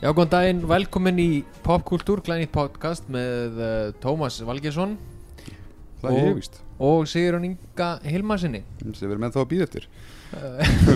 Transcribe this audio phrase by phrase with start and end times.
[0.00, 1.24] Já, góðan daginn, velkomin í
[1.60, 4.94] Popkultúr, glænýtt podcast með uh, Tómas Valgersson
[6.00, 6.54] Það er ég víst.
[6.80, 9.88] og Sigurðan Inga Hilmarsinni sem við erum ennþá að býða eftir.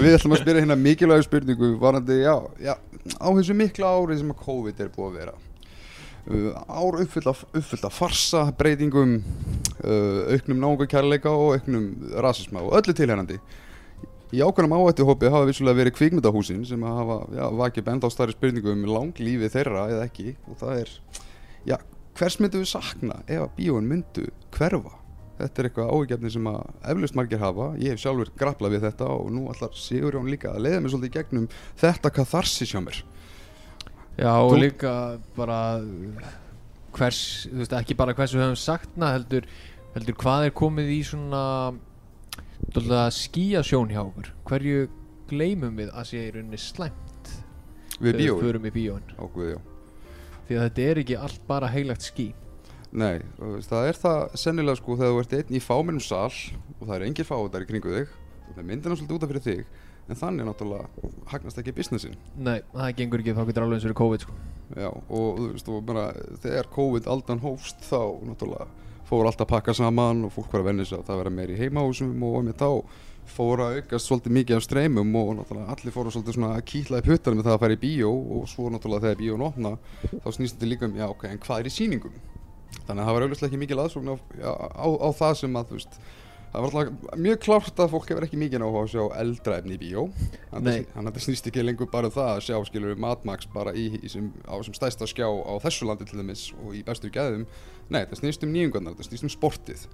[0.06, 2.32] Við ætlum að spyrja hérna mikilvægu spurningu varandi, já,
[2.64, 2.72] já,
[3.20, 5.36] á þessu mikla ári sem að COVID er búið að vera.
[6.24, 9.18] Uh, Ár uppfyllt af, uppfyllt af farsa, breytingum,
[9.84, 11.92] uh, auknum náungakærleika og auknum
[12.24, 13.36] rasisma og öllu tilhærandi
[14.34, 18.72] Í ákveðnum áhættuhópi hafa vissulega verið kvikmyndahúsin sem hafa já, vakið benda á starri spurningu
[18.72, 20.92] um langlífi þeirra eða ekki og það er,
[21.70, 21.76] já,
[22.18, 24.26] hvers myndu við sakna ef að bíóin myndu
[24.56, 24.96] hverfa?
[25.34, 26.60] Þetta er eitthvað áhugjefni sem að
[26.92, 27.64] eflaust margir hafa.
[27.82, 31.14] Ég hef sjálfur grapplað við þetta og nú ætlar Sigurjón líka að leiða mig svolítið
[31.16, 31.48] gegnum
[31.80, 33.00] þetta katharsis hjá mér.
[34.14, 34.92] Já, og Þú- líka
[35.34, 35.58] bara
[36.94, 39.48] hvers, þú veist, ekki bara hvers við höfum sakna heldur,
[39.96, 41.42] heldur hvað er komið í svona
[42.74, 44.84] dálítið skíasjón hjá okkur hverju
[45.30, 47.30] gleymum við að sé í rauninni slæmt
[48.02, 48.70] Við bíóin.
[48.74, 49.60] bíóin Ákveð, já.
[50.48, 52.32] því að þetta er ekki allt bara heilagt skí
[52.94, 56.84] Nei, þú það er það sennilega sko þegar þú ert einn í fámennum sal og
[56.86, 58.12] það eru engir fáðar í kringu þig
[58.44, 59.64] og það myndir náttúrulega út af fyrir þig
[60.04, 62.14] en þannig náttúrulega hagnast ekki businessin.
[62.36, 64.34] Nei, það gengur ekki þá getur alveg eins verið COVID sko.
[64.76, 66.04] Já, og þú veist, og bara
[66.44, 67.98] þegar COVID aldan hófst þá
[68.28, 68.66] náttúrulega
[69.08, 71.52] fór allt að pakka saman og fólk var að venja sig að það vera meir
[71.54, 72.70] í heimahúsum og með þá
[73.34, 77.00] fór að aukast svolítið mikið af streymum og náttúrulega allir fóru svolítið svona að kýtla
[77.00, 79.72] í puttanum með það að fara í bíó og svo náttúrulega þegar bíón opna
[80.12, 82.18] þá snýst þetta líka um, já ok, en hvað er í sýningum?
[82.84, 85.70] Þannig að það var auðvitað ekki mikið aðsókn á, já, á, á það sem að,
[85.70, 85.98] þú veist,
[86.54, 89.74] það var alltaf mjög klárt að fólk hefur ekki mikið á að sjá eldra efni
[89.74, 90.04] í bíó.
[90.52, 93.86] Þannig að- það snýst ekki lengur bara um það að sjá, skilur, matmax bara í,
[93.98, 97.46] í sem, á sem stæsta skjá á þessu landi til dæmis og í bestu gæðum.
[97.90, 99.86] Nei, það snýst um nýjungarnar, það snýst um sportið.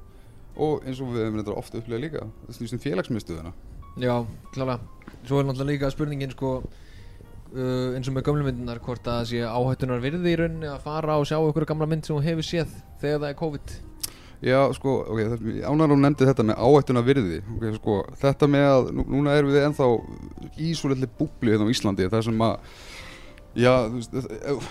[0.61, 3.53] Og eins og við hefum þetta ofta upplegað líka, það snýst um félagsmiðstöðuna.
[3.99, 4.15] Já,
[4.53, 4.81] klála
[5.25, 6.63] Svo er náttúrulega líka spurningin sko
[7.57, 10.85] uh, eins og með gömlu myndunar hvort að það sé áhættunar virði í rauninni að
[10.85, 13.75] fara og sjá ykkur gamla mynd sem þú hefur séð þegar það er COVID
[14.41, 15.19] Já, sko, ok,
[15.69, 19.53] ánar hún nefndi þetta með áhættuna virði ok, sko, þetta með að, nú, núna erum
[19.53, 19.89] við ennþá
[20.65, 22.79] í svo litli búbli hérna á Íslandi þar sem að
[23.61, 24.15] já, þú veist,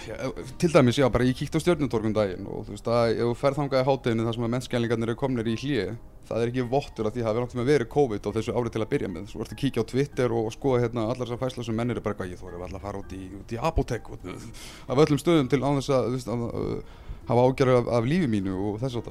[0.09, 3.11] já, ef- til dæmis, já, bara ég kíkt á stjörnutorkum daginn og þú veist, að
[3.13, 5.83] ef þú ferð þangað í hátteginu þar sem að mennskjælingarnir eru komnir í hlýi
[6.29, 8.89] það er ekki vottur að því hafi náttúrulega verið COVID á þessu ári til að
[8.95, 11.77] byrja með, svo ertu að kíkja á Twitter og skoða hérna allar þessar fæsla sem
[11.77, 15.49] menn eru bara ég þóri alltaf að fara út í, í apotek af öllum stöðum
[15.49, 16.98] til án þess að, þú veist, að
[17.29, 19.09] hafa ágjörðu af, af lífi mínu og þess að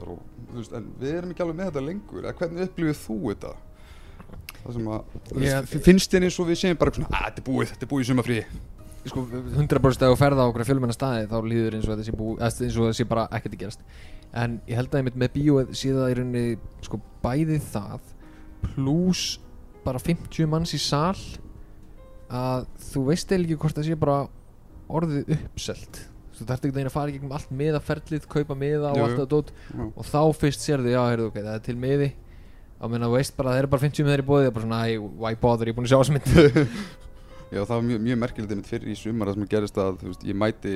[0.59, 2.25] veist, en við erum ekki alveg með þetta lengur.
[2.25, 3.53] Eða hvernig upplifið þú þetta?
[4.59, 7.47] Það sem að Ég- veist, finnst þér eins og við segjum bara að þetta er
[7.47, 8.39] búið, þetta er búið í sumafrí
[9.09, 9.23] sko,
[9.57, 12.01] 100% ef þú ferða á okkur fjölmenna staði þá líður eins og
[12.43, 13.85] það sé bara ekkert að gerast.
[14.37, 16.43] En ég held að einmitt með bíóið það í rauninni
[16.85, 18.11] sko bæði það
[18.75, 19.39] pluss
[19.87, 21.17] bara 50 manns í sal
[22.29, 24.19] að þú veist eða ekki hvort það sé bara
[24.93, 26.03] orðið uppselt
[26.39, 29.53] þú þarft ekki að fara í gegnum allt miðaferlið kaupa miða og allt það dót.
[29.89, 32.13] og þá fyrst sérðu, já, heyrðu, ok, það er til miði.
[32.79, 34.55] Á meðan þú veist bara að það eru bara 50 miðar í bóði það er
[34.55, 36.69] bara svona, æ, why bother, ég er búin að sjá þess mynd
[37.49, 40.11] Já, það var mjög, mjög merkilegt einmitt fyrir í sumar það sem gerist að þú
[40.13, 40.75] veist, ég mæti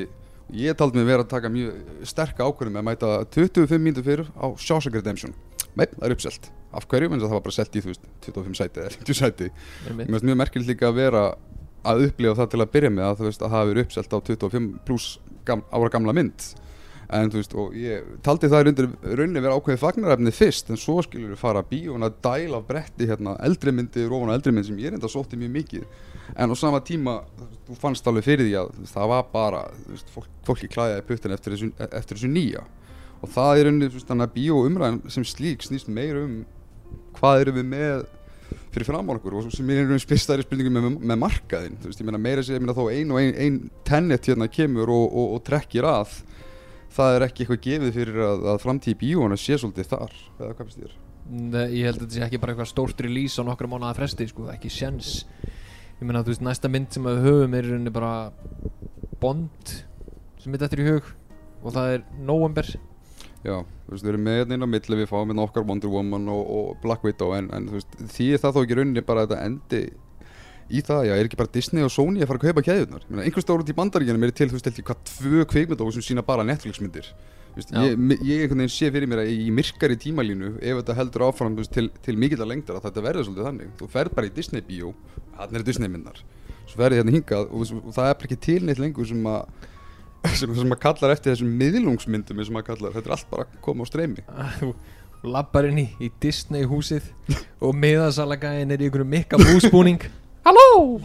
[0.52, 4.46] ég taldi mig vera að taka mjög sterka ákvörðum að mæta 25 mínútur fyrir á
[4.56, 5.34] Shawshank Redemption.
[5.78, 6.48] Nei, það er uppselt.
[6.72, 7.12] Af hverju?
[7.12, 9.48] En það var bara selt í þú veist 25 sæti eða 50 sæti.
[9.92, 11.24] Mér finnst mjög merkilegt líka að vera
[11.92, 14.18] að upplifa það til að byrja með að þú veist að það verið uppselt á
[14.32, 15.08] 25 pluss
[15.46, 16.48] gam, ára gamla mynd.
[17.12, 21.02] En þú veist og ég taldi það undir rauninni vera ákveðið fagnarefni fyrst en svo
[21.04, 24.78] skilur við fara að dæla af bretti hérna eldri myndir ofan á eldri mynd sem
[24.80, 25.84] ég enda sótti mjög mikið.
[26.36, 27.18] En á sama tíma
[27.66, 29.60] þú fannst alveg fyrir því að það var bara
[29.90, 32.64] veist, fólk, fólki klæðaði puttin eftir þessu, eftir þessu nýja.
[33.20, 36.38] Og það er rauninni veist, þannig að bíó umræðan sem slík snýst meir um
[37.18, 38.06] hvað erum við með
[38.74, 41.90] fyrir fram á okkur og sem er einhvern veginn stærri spurningu með, með markaðinn þú
[41.90, 43.58] veist, ég meina meira segja, ég meina þó ein og ein, ein
[43.88, 46.18] tennet hérna kemur og, og, og trekkir að
[46.92, 50.62] það er ekki eitthvað gefið fyrir að, að framtíð bíóna sé svolítið þar eða hvað
[50.66, 51.00] finnst þér?
[51.32, 54.26] Nei, ég held að þetta sé ekki bara eitthvað stórt release á nokkra mánuða fresti,
[54.28, 55.22] sko, ekki sjens
[56.02, 58.14] Ég meina, þú veist, næsta mynd sem við höfum er bara
[59.22, 59.74] Bond
[60.42, 61.06] sem mitt eftir í hug
[61.62, 62.66] og það er November
[63.42, 63.56] Já,
[63.86, 66.30] þú veist, við erum með hérna inn á milli við fáum hérna okkar Wonder Woman
[66.30, 69.24] og, og Black Widow en, en þú veist, því er það þó ekki rauninni bara
[69.24, 69.82] að þetta endi
[70.72, 73.06] í það, já, er ekki bara Disney og Sony að fara að kaupa keðjurnar?
[73.24, 76.24] Einhver stór út í bandaríkjanum er til, þú veist, ég, hvað tvö kveikmyndóð sem sína
[76.26, 77.10] bara Netflix myndir
[77.56, 81.26] veist, ég, ég einhvern veginn sé fyrir mér að í myrkari tímalínu ef þetta heldur
[81.26, 83.74] áfram veist, til, til mikill að lengdar að þetta verður svolítið þannig.
[83.82, 84.94] Þú ferð bara í Disney bíó,
[85.36, 86.22] hann er Disney myndar
[86.72, 89.68] svo ferði hérna hingað og, og, það er ekki til neitt lengur sem að
[90.30, 93.60] sem, sem að kallar eftir þessum miðlungsmyndum sem að kallar, þetta er allt bara að
[93.64, 94.26] koma á streymi
[94.60, 94.72] Þú
[95.32, 97.06] lappar inn í, í Disney húsið
[97.62, 100.02] og miðasalagæðin er í einhverju mikka búsbúning
[100.46, 100.98] Halló!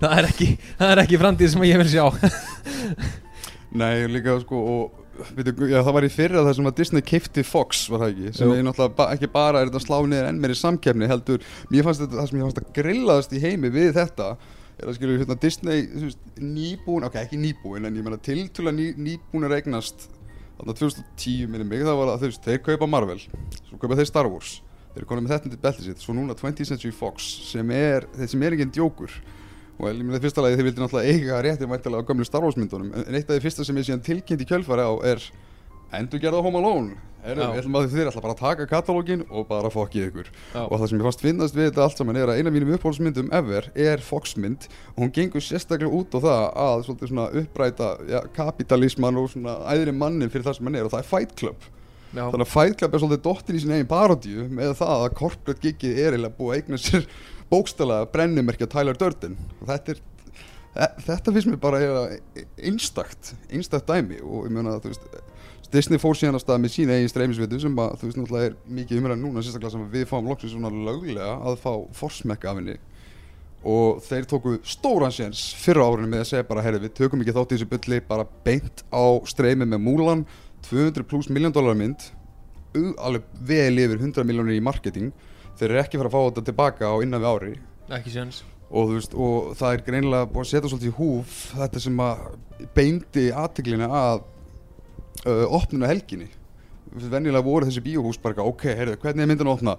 [0.00, 2.04] það er ekki, það er ekki framtíð sem ég vil sjá
[3.74, 5.00] Nei, líka sko og
[5.36, 8.32] veitu, já, það var í fyrra það sem að Disney keipti Fox var það ekki,
[8.38, 8.56] sem Jú.
[8.56, 12.04] er náttúrulega ba ekki bara er þetta slá niður enn meiri samkeppni heldur, mér fannst
[12.04, 14.28] þetta, það sem ég fannst að grillaðast í heimi við þetta
[14.78, 18.90] er að skilja hérna Disney veist, nýbúin, ok ekki nýbúin en ég meina tiltúlega ný,
[18.98, 20.08] nýbúin að regnast
[20.58, 24.30] þarna 2010 minni mig það var að veist, þeir kaupa Marvel svo kaupa þeir Star
[24.30, 24.58] Wars
[24.94, 28.04] þeir eru konið með þetta til beltið sitt svo núna 20th Century Fox sem er,
[28.14, 29.14] þeir sem er enginn djókur.
[29.74, 32.44] Og ég meina í fyrsta lagi þeir vildi náttúrulega eiga rétti væntalega á gömlu Star
[32.46, 35.24] Wars myndunum en eitt af því fyrsta sem ég síðan tilkynnt í kjölfari á er
[35.92, 36.94] endur gerða Home Alone.
[37.24, 40.26] Heru, að þeir ætla bara að taka katalógin og bara fokkið ykkur.
[40.52, 40.58] Já.
[40.66, 42.72] og það sem ég fannst finnast við þetta allt saman er að eina af mínum
[42.76, 44.66] uppáhaldsmyndum ever er Fox-mynd.
[44.92, 49.94] Og hún gengur sérstaklega út á það að svona uppræta ja, kapitalisman og svona æðri
[49.96, 51.64] mannin fyrir það sem hann er og það er Fight Club.
[52.12, 55.16] Já, þannig að Fight Club er svolítið dottin í sin eigin parodíu með það að
[55.22, 57.08] corporate gigið er eiginlega búið að eigna sér
[57.54, 59.38] bókstælega brennimerkja Tyler Durden.
[59.62, 60.04] Og þetta er
[60.76, 61.80] þe- þetta finnst mér bara
[62.60, 64.20] einstakt einstakt dæmi.
[64.20, 65.08] Og ég meina að þú veist
[65.74, 68.56] Disney fór síðan að stað með sína eigin streymisvitu sem að þú veist náttúrulega er
[68.78, 72.76] mikið umræðan núna sérstaklega sem við fáum loksins svona löglega að fá forsmekka af henni.
[73.64, 77.34] Og þeir tóku stóran séns fyrra árinu með að segja bara herri við tökum ekki
[77.34, 80.26] þátt í þessu bulli bara beint á streymi með Mulan
[80.68, 82.10] 200 pluss miljón dólar mynd
[82.74, 85.12] alveg vel yfir 100 miljónir í marketing.
[85.58, 87.54] Þeir eru ekki fara að fá þetta tilbaka á innan við ári.
[87.94, 88.42] Ekki séns.
[88.74, 92.22] Og, veist, og það er greinilega búið að setja svolítið í húf þetta sem að
[92.74, 94.24] beindi aðtiklina að
[95.22, 96.30] uh, opnuna helginni.
[96.94, 99.76] Venjulega voru þessi bíóhús bara ok, heyrðu, hvernig er myndin að opna?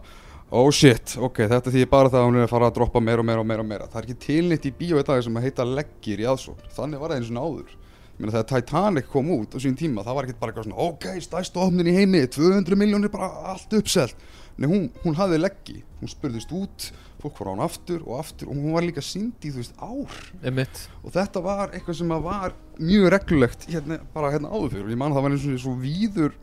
[0.56, 3.24] Oh shit, ok, þetta þýðir bara það að hún er að fara að droppa meira
[3.24, 3.88] og meira og meira og meira.
[3.90, 6.70] Það er ekki tilnýtt í bíó í dag sem að heita leggir í aðsókn.
[6.76, 7.74] Þannig var það eins og áður
[8.16, 11.60] Meina, þegar Titanic kom út á sín tíma það var ekki bara svona, ok, stæstu
[11.60, 14.16] opnin í heimi 200 miljónir, bara allt uppselt.
[14.56, 16.86] Nei, hún, hún hafði leggi, hún spurðist út
[17.26, 19.76] fólk fór á hún aftur og aftur og hún var líka sínd í, þú veist,
[19.82, 20.16] ár.
[20.46, 24.88] Emitt og þetta var eitthvað sem að var mjög reglulegt hérna, bara hérna áður fyrir
[24.88, 26.34] og ég man að það var eins og svo víður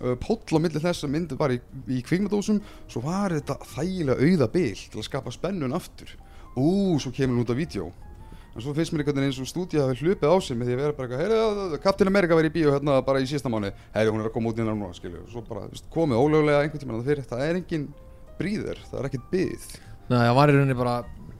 [0.00, 2.60] uh, póll á milli þess að myndi bara í, í kvikmyndósum
[2.90, 6.14] svo var þetta þægilega auða bil til að skapa spennun aftur.
[6.58, 7.90] Ú, svo kemur hún út af vídeo
[8.50, 10.74] en svo finnst mér einhvern veginn eins og stúdíu hafi hlupið á sig með því
[10.74, 13.70] að vera bara eitthvað, heyrðu, Captain America verið í bíó hérna bara í síðasta mánu,
[13.94, 17.04] heyrðu, hún er að koma út innan núna, skilju, svo bara, komið ólöglega einhvern tímann
[17.06, 17.86] fyrir, það er engin
[18.40, 19.68] bríður, það er ekkert byð
[20.10, 20.94] Nei, það var í rauninni bara,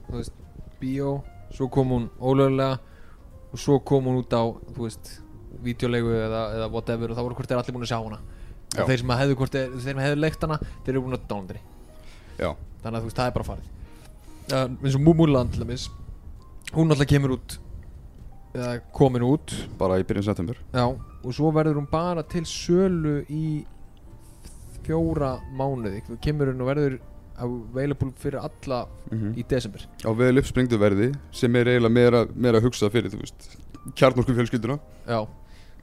[0.07, 0.35] þú veist,
[0.79, 1.15] bíó
[1.51, 2.77] Svo kom hún ólögulega
[3.51, 5.15] Og svo kom hún út á, þú veist
[5.61, 8.21] Vídeolegu eða, eða whatever Og þá voru hvort þeir allir búin að sjá hana.
[8.71, 8.85] Já.
[8.87, 11.57] Þeir sem hefðu hvort þeir, þeir sem hefðu leikt hana Þeir eru búin að downloada
[11.59, 11.65] henni
[12.39, 13.73] Já, Þannig að þú veist, það er bara farið.
[14.51, 15.89] Uh, eins og Múmúland til dæmis
[16.71, 17.59] Hún alltaf kemur út
[18.51, 19.53] Eða komin út.
[19.79, 20.57] Bara í byrjun september.
[20.75, 23.61] Já, og svo verður hún bara til sölu í
[24.83, 26.01] fjóra mánuði.
[26.09, 26.97] Þú kemur hún og verður
[27.37, 29.87] available fyrir alla mm í desember.
[30.03, 33.57] Á vel uppspringdu verði sem er eiginlega meira, meira hugsað fyrir þú veist
[33.97, 34.79] kjarnorku fjölskylduna.
[35.07, 35.27] Já,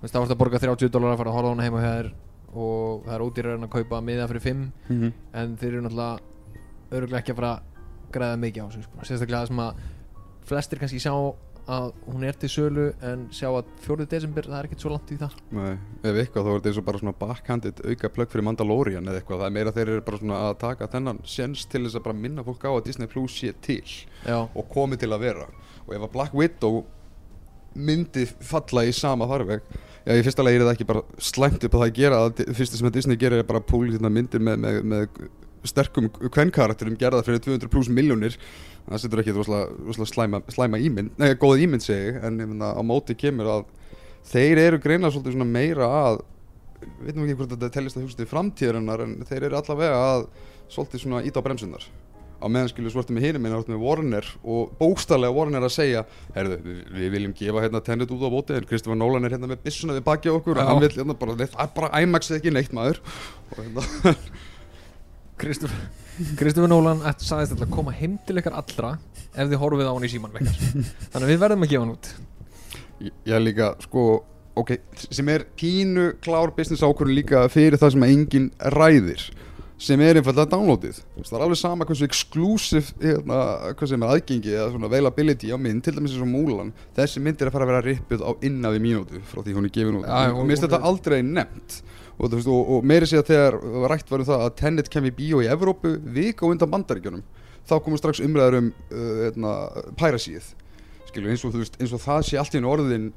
[0.00, 2.10] veist, þá varst að borga 30 dólar að fara að horfa hana heima hjá þér
[2.54, 5.12] og það er ódýrar en að kaupa miða fyrir 5 mm -hmm.
[5.34, 6.18] en þeir eru náttúrulega
[6.90, 7.62] öruglega ekki að fara að
[8.12, 9.04] græða mikið á sko.
[9.04, 9.74] sérstaklega það sem að
[10.48, 11.14] flestir kannski sjá
[11.68, 14.06] að hún er til sölu en sjá að 4.
[14.08, 15.38] desember það er ekkert svo langt í það.
[15.52, 19.10] Nei, ef eitthvað þá er þetta eins og bara svona backhanded auka plögg fyrir Mandalorian
[19.10, 19.42] eða eitthvað.
[19.42, 22.20] Það er meira þeir eru bara svona að taka þennan séns til þess að bara
[22.24, 25.48] minna fólk á að Disney Plus sé til Já, og komi til að vera.
[25.86, 26.80] Og ef að Black Widow
[27.78, 29.60] myndi falla í sama farveg
[30.08, 32.54] já í fyrsta lagi er það ekki bara slæmt upp að það að gera það
[32.56, 35.28] fyrsta sem að Disney gerir er bara púli myndir með, með, með
[35.68, 38.38] sterkum kvennkarakterum gerða fyrir 200 pluss miljónir
[38.88, 43.16] það setur ekki rosalega slæma, slæma ímynd, nei góð ímynd segi en meina, á móti
[43.18, 43.70] kemur að
[44.28, 46.20] þeir eru greinlega svolítið svona meira að
[46.80, 50.28] við veitum ekki hvort þetta tellist að hugsa til framtíðarinnar en þeir eru allavega að
[50.72, 51.88] svolítið svona íta á bremsunar
[52.38, 55.74] á meðan skilur svo ertu með hinum en ertu með Warner og bókstallega Warner að
[55.74, 56.04] segja
[56.36, 59.50] herðu, við, við viljum gefa hérna tennit út á bóti en Kristoffer Nolan er hérna
[59.50, 62.30] með byssuna við baki á okkur og hann vil hérna bara, það er bara IMAX
[62.38, 63.02] ekki neitt maður.
[63.50, 63.82] Og hérna,
[66.18, 68.94] Kristofur Nólan sagðist alltaf að koma heim til ykkar allra
[69.34, 70.56] ef þið horfið á hann í síman vekkar
[71.12, 72.08] þannig að við verðum að gefa hann út.
[72.98, 74.06] Ég, ég líka sko,
[74.58, 74.72] ok,
[75.06, 79.28] sem er pínu klár business ákvörðun líka fyrir það sem að enginn ræðir
[79.78, 81.00] sem er einfallega downloadið.
[81.18, 83.38] Það er alveg sama hversu exclusive hérna,
[83.78, 87.22] hvað sem er aðgengi eða svona availability á mynd til dæmis eins og Múlan þessi
[87.22, 89.74] mynd er að fara að vera rippuð á innan við mínútu frá því hún er
[89.76, 90.08] gefin út.
[90.08, 91.80] Og mér finnst þetta aldrei nefnt.
[92.18, 93.58] Og, og, og meiri sé að þegar
[93.92, 97.22] rætt var um það að Tenet kem í bíó í Evrópu vika og undan bandaríkjunum
[97.68, 99.52] þá komum strax umræður um uh, hérna,
[100.00, 100.54] pærasíð
[101.18, 103.08] eins eins og það sé allt í orðin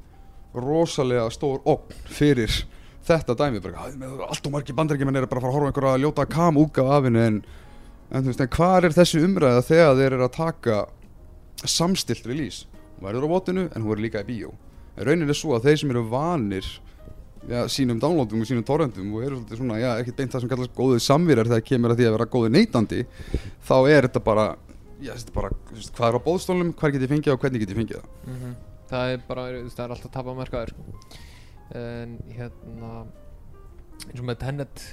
[0.54, 2.50] rosalega stór opn fyrir
[3.06, 5.70] þetta dæmi bara, "Æ, með- allt og margir bandaríkjumenn eru bara að fara að horfa
[5.72, 7.44] einhverja ljóta kam útgáfa af henni en,
[8.12, 10.86] en, þú veist, en hvað er þessi umræða þegar þeir eru að taka
[11.64, 12.66] samstilt release
[12.98, 14.52] hún verður á votinu en hún verður líka í bíó
[14.96, 16.66] en raunin er svo að þeir sem eru vanir
[17.48, 20.48] já, sínum downloadum og sínum torrentum og eru svolítið svona, já, ekkert beint það sem
[20.52, 23.00] kallast góðið samvirar þegar kemur að því að vera góðið neytandi
[23.66, 24.46] þá er þetta bara
[25.02, 27.70] já, þetta er bara, hvað er á bóðstólnum hvað get ég fengið og hvernig get
[27.74, 28.54] ég fengið það Mhm.
[28.92, 30.82] það er bara, það er alltaf að tapa markaður sko.
[31.78, 32.92] En hérna
[34.08, 34.86] eins og með Tenet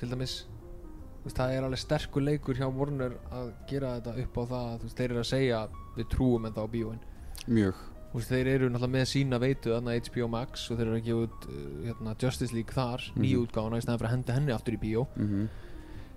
[0.00, 0.36] til dæmis
[1.26, 4.88] veist, það er alveg sterkur leikur hjá Warner að gera þetta upp á það að
[4.94, 5.60] þeir eru að segja
[5.96, 7.04] við trúum en þá bíóin.
[7.46, 11.06] Mjög, veist, þeir eru náttúrulega með sína veitu þarna HBO Max og þeir eru að
[11.10, 14.36] gefa út uh, hérna, Justice League þar, mm nýju útgáfuna í stæðan fyrir að henda
[14.38, 15.06] henni aftur í bíó.
[15.16, 15.46] Mm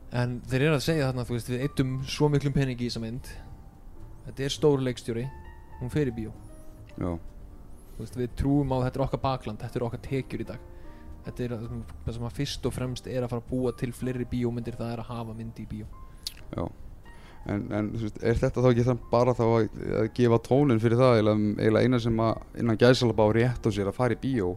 [0.10, 3.28] en þeir eru að segja þarna, veist, við eittum svo miklum peningi í þessa mynd.
[4.26, 5.26] Þetta er stór leikstjóri
[5.80, 6.32] hún fer í bíó.
[6.98, 7.12] Já,
[8.00, 10.68] veist, við trúum á þetta er okkar bakland þetta er okkar tekjur í dag.
[11.26, 14.26] Þetta er það sem- að fyrst og fremst er að fara að búa til fleiri
[14.26, 15.86] bíómyndir það er að hafa myndi í bíó.
[16.56, 16.68] Já.
[17.50, 21.00] En, en veist, er þetta þá ekki það bara þá að, að gefa tónin fyrir
[21.00, 24.50] það eiginlega eina sem að innan gæsalaba á rétt á sér að fara í bíó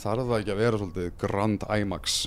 [0.00, 2.20] þarf það ekki að vera svolítið Grand IMAX?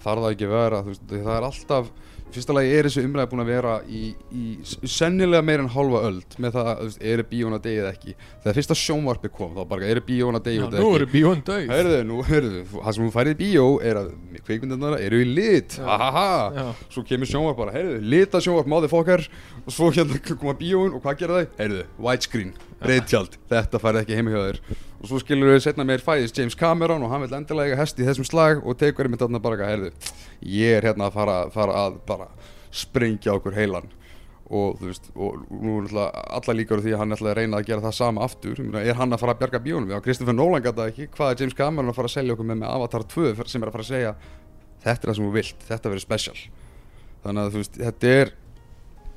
[0.00, 1.90] Þarf það ekki að vera, veist, það er alltaf
[2.34, 4.00] fyrsta lagi er þessu umræði búin að vera í,
[4.32, 4.44] í
[4.88, 8.14] sennilega meir en hálfa öld með það, veist, eru bíón að degið ekki?
[8.44, 10.90] Þegar fyrsta sjónvarpi kom þá bara, eru bíón að degið ekki?
[11.00, 14.12] eru bíón döið Heyrðu, nú, heyrðu, það sem hún færið í bíó er að
[14.48, 15.86] kveikmyndarnar eru í lit, Já.
[15.88, 16.66] ha ha ha Já.
[16.90, 19.26] Svo kemur sjónvarp bara, heyrðu, lita sjónvarp, máði fokkar
[19.66, 21.58] Og svo hérna koma bíóin og hvað gera þau?
[21.60, 24.62] Heyrðu, widescreen, reyðtjald, þetta færið ekki heima hjá þér
[25.00, 28.00] Og svo skilur við setna meir fæðist James Cameron og hann vil endilega eiga hest
[28.00, 30.18] í þessum slag Og tekur einmitt þarna bara, eitthvað, heyrðu,
[30.58, 32.28] ég er hérna að fara, fara að bara
[32.70, 33.88] sprengja okkur heilan.
[34.50, 37.58] Og þú veist, og nú er náttúrulega alla líkar því að hann ætlaði að reyna
[37.60, 38.60] að gera það sama aftur.
[38.82, 39.88] Er hann að fara að bjarga bíónum?
[39.88, 42.48] Við á Kristoffer Nolan gata ekki, hvað er James Cameron að fara að selja okkur
[42.50, 44.14] með með Avatar 2 sem er að fara að segja
[44.84, 46.36] þetta er það sem þú vilt, þetta verður special.
[47.24, 48.32] Þannig að þú veist, þetta er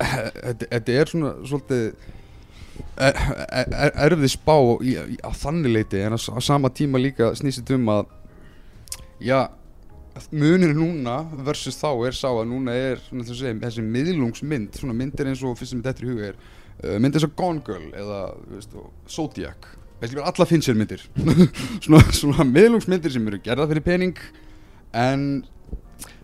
[0.47, 2.22] þetta, þetta er svona svolítið er, er,
[2.97, 8.11] erfið spá á þannig leiti en á, sama tíma líka snýst um að
[9.23, 9.49] já
[10.29, 15.29] munir núna versus þá er sá að núna er svona, þessi, þessi miðlungsmynd svona myndir
[15.29, 17.87] eins og fyrst sem þetta er í huga er uh, myndir eins og Gone Girl
[17.97, 18.19] eða
[18.51, 18.75] veist,
[19.09, 19.71] Zodiac.
[20.01, 21.01] Veist ekki alla Fincher myndir.
[21.83, 24.21] Svona, svona miðlungsmyndir sem eru gerða fyrir pening
[24.93, 25.25] en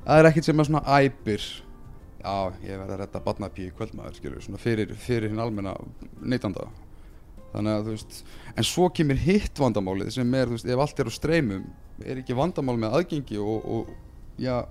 [0.03, 1.49] það er ekkert sem að svona æpir
[2.19, 2.35] já,
[2.65, 5.75] ég verð að redda badnapí í kvöldmaður skilur, svona fyrir, fyrir hinn almenna
[6.19, 6.67] neytanda
[7.53, 8.19] þannig að þú veist
[8.55, 11.63] en svo kemur hitt vandamálið sem er, þú veist, ef allt er á streymum
[12.05, 14.61] er ekki vandamál með aðgengi og, og já,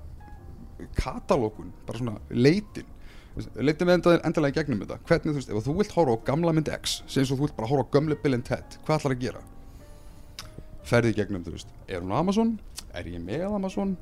[0.99, 2.95] katalógun bara svona leitin
[3.59, 6.27] leitin við enda, endalega í gegnum þetta hvernig, þú veist, ef þú vilt horfa á
[6.31, 9.17] gamla mynd X sem þú vilt bara horfa á gömlu Bill and Ted hvað ætlar
[9.17, 9.45] að gera?
[10.89, 12.57] ferði í gegnum, þú veist, er hún á Amazon?
[12.97, 13.97] er ég með Amazon?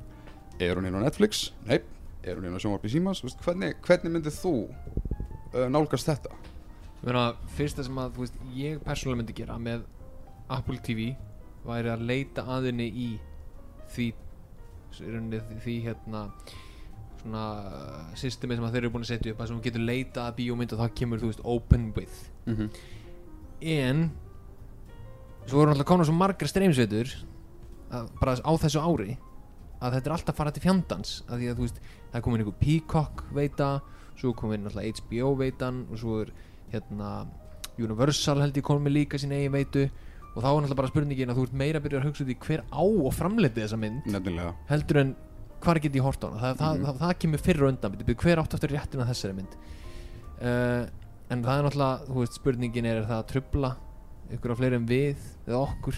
[0.59, 1.51] er hún inn á Netflix?
[1.67, 1.81] Nei,
[2.27, 3.21] er hún inn á sjónvarpi símas?
[3.21, 6.35] Þú veist, hvernig, hvernig myndið þú uh, nálgast þetta?
[7.03, 7.23] Meina,
[7.57, 9.83] fyrsta sem að, veist, ég persónulega myndi gera með
[10.53, 11.11] Apple TV
[11.67, 13.09] væri að leita að henni í
[13.93, 14.07] því
[14.97, 16.23] í því, því hérna
[17.21, 17.43] svona
[18.17, 20.73] systemi sem þeir eru búin að setja upp að sem þú getur leita að bíómynd
[20.75, 22.69] og það kemur, þú veist, open with Mm -hmm.
[23.59, 24.11] en
[25.45, 27.07] svo voru alltaf konar svo margar streymsveitur
[28.21, 29.17] bara á þessu ári
[29.81, 32.25] að þetta er alltaf að fara til fjandans að því að þú veist, það er
[32.25, 33.69] komin einhver Peacock veita,
[34.17, 36.31] svo er komin alltaf HBO veitan og svo er
[36.73, 37.11] hérna
[37.77, 39.89] Universal held ég komið líka sín eigin veitu.
[40.37, 42.29] Og þá er alltaf bara spurningin að þú ert meira að byrja að hugsa út
[42.33, 44.51] í hver á og framleiti þessa mynd Nefnilega.
[44.69, 45.15] heldur en
[45.61, 46.37] hvar get ég hort á hana?
[46.41, 46.85] Það, það, Mhm.
[46.85, 49.55] það, það kemur fyrr og undan byrju, hver átt aftur réttin að þessari mynd?
[50.37, 50.85] Uh,
[51.33, 53.71] en það er náttúrulega þú veist, spurningin er, er það að trubla
[54.37, 55.95] ykkur á fleiri en við eða okkur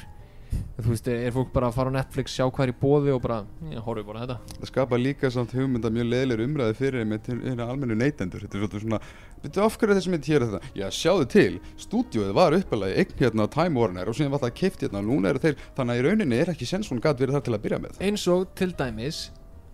[0.80, 3.14] þú veist, er, er fólk bara að fara á Netflix sjá hvað er í bóði
[3.14, 3.40] og bara,
[3.72, 4.56] já, horfum bara þetta.
[4.56, 8.46] Það skapa líka samt hugmynda mjög leðilegur umræði fyrir með til hérna almennu neytendur.
[8.46, 9.02] Þetta er svolítið svona,
[9.44, 10.74] veitu af hverju er þessi mynd hér og þetta?
[10.82, 14.56] Já, sjáðu til, stúdíóið var uppalagi eign hérna á Time Warner og síðan var það
[14.62, 17.20] keift hérna og núna eru þeir, þannig að í rauninni er ekki sens hún gat
[17.20, 18.04] verið þar til að byrja með.
[18.10, 19.24] Eins og til dæmis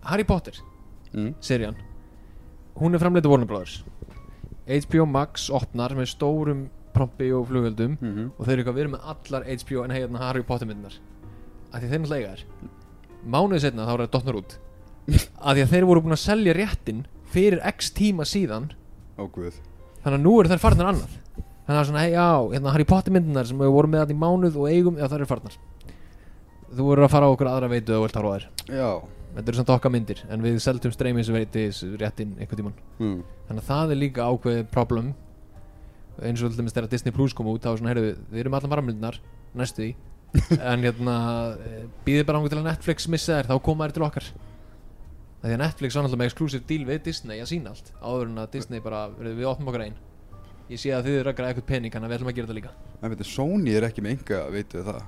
[0.06, 0.58] Harry Potter
[1.12, 1.34] mm.
[1.40, 1.78] serían.
[2.76, 3.80] Hún er framleitið Warner Brothers.
[4.66, 6.66] HBO Max opnar með stórum
[6.96, 8.30] prompi og flugöldum Mm -hmm.
[8.38, 10.98] og þeir eru eitthvað verið með allar HBO en hérna Harry Potter myndinar
[11.72, 12.42] af því þeir náttúrulega eiga þær.
[13.26, 14.58] Mánuðið setna þá er það dotnar út.
[15.46, 18.70] Af því að þeir voru búin að selja réttin fyrir x tíma síðan.
[19.16, 19.58] Guð.
[20.02, 21.16] Þannig að nú eru þær farnar annað.
[21.66, 24.14] Þannig að það er svona, hei já, hérna Harry Potter myndinar sem við vorum með
[24.14, 25.58] í mánuð og eigum, já það eru farnar.
[26.76, 28.48] Þú voru að fara á okkur aðra veitu og þær.
[28.70, 28.90] Já.
[29.36, 33.18] Þetta eru samt okkar myndir en við seldum streymis veitis réttin einhvern tíman mm.
[33.50, 35.10] þannig að það er líka ákveðið problem
[36.22, 38.72] eins og dæmis þegar Disney Plus kom út þá var svona, heyrðu, við erum allan
[38.72, 39.20] varamlindunar
[39.56, 39.94] næstu því.
[40.72, 41.16] En hérna
[42.04, 44.30] býðið bara ángur til að Netflix missa þær þá koma þær til okkar.
[45.40, 48.30] Það því að Netflix var náttúrulega með exclusive deal við Disney að sína allt áður
[48.30, 50.00] en að Disney bara, heyrðu, við opnum okkar einn
[50.66, 52.48] ég sé að þið eru að græða eitthvað pening þannig að við ætlum að gera
[52.48, 52.72] þetta líka.
[52.98, 55.04] En veitir, Sony er ekki með enga, veitu það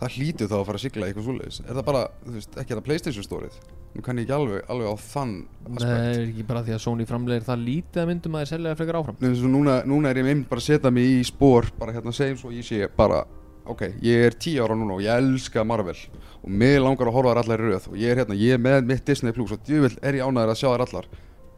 [0.00, 1.56] Það hlýtur þá að fara að sigla í eitthvað svoleiðis.
[1.66, 3.56] Er það bara, þú veist, ekki þetta Playstation stórið
[3.90, 6.82] Nú kann ég ekki alveg, alveg á þann Nei, aspekt er ekki bara því að
[6.84, 9.16] Sony framlegir það lítið að myndum að þeir selja það frekar áfram?
[9.18, 12.38] Nei, núna, núna er ég einmitt bara að setja mig í spór Bara hérna segjum
[12.38, 13.24] svo ég sé bara
[13.70, 15.98] Ok, ég er 10 ára núna og ég elska Marvel
[16.40, 18.62] Og mig langar að horfa þær allar í röð Og ég er hérna, ég er
[18.62, 21.10] með mitt Disney Plus Og djúvill er ég ánæður að sjá þær allar.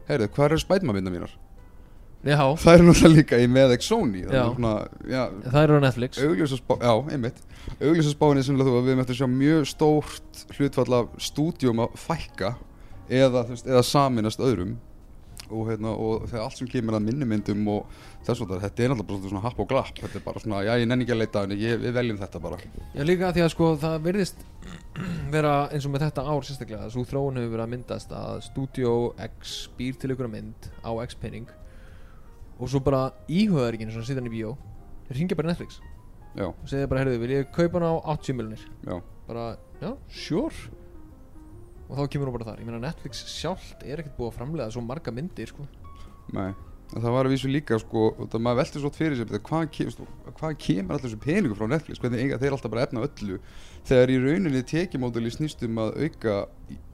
[0.09, 1.37] Heyrðu, hvað eru Spiderman mynda mínar?
[2.23, 4.21] Það er náttúrulega líka í með ekki Sony.
[4.29, 6.21] Það er eru á Netflix.
[6.23, 7.41] Já, einmitt.
[7.79, 11.99] Augljósa spáin er semlega þú að við möttum sjá mjög stórt hlutfall af stúdíum að
[11.99, 12.55] fækka
[13.11, 14.77] eða, eða saminast öðrum.
[15.53, 19.09] Og, hérna, og þegar allt sem kemur að minnumyndum og þess að þetta er náttúrulega
[19.11, 19.99] bara svona happ og glapp.
[19.99, 22.41] Þetta er bara svona, já ég nenni ekki að leita en ég, við veljum þetta
[22.41, 22.59] bara.
[22.95, 24.45] Já, líka því að sko það virðist
[25.35, 28.95] vera eins og með þetta ár sérstaklega svo þróun hefur verið að myndast að Studio
[29.27, 31.51] X býr til ykkur mynd á X penning
[32.63, 34.53] og svo bara íhugaður ekki eins og sittan í bíó
[35.09, 35.81] þeir ringja bara Netflix.
[36.33, 38.95] Já, og segja bara, heyrðu, vil ég kaupa hann á 80 miljonir já,
[39.27, 39.47] bara,
[39.81, 40.69] já, sure.
[41.89, 42.61] Og þá kemur hún bara þar.
[42.63, 45.67] Ég meina Netflix sjálft er ekkert búið að framlega svo marga myndir sko.
[46.33, 46.53] Nei.
[46.93, 49.91] En það var að vísu líka sko, maður velti svo fyrir sig betur, hvaðan kem,
[49.93, 50.07] stu,
[50.39, 53.39] hvað kemur alltaf þessu peningu frá Netflix, hvernig eiga þeir alltaf bara efna öllu?
[53.89, 56.35] Þegar í rauninni tekimóduli snýst um að auka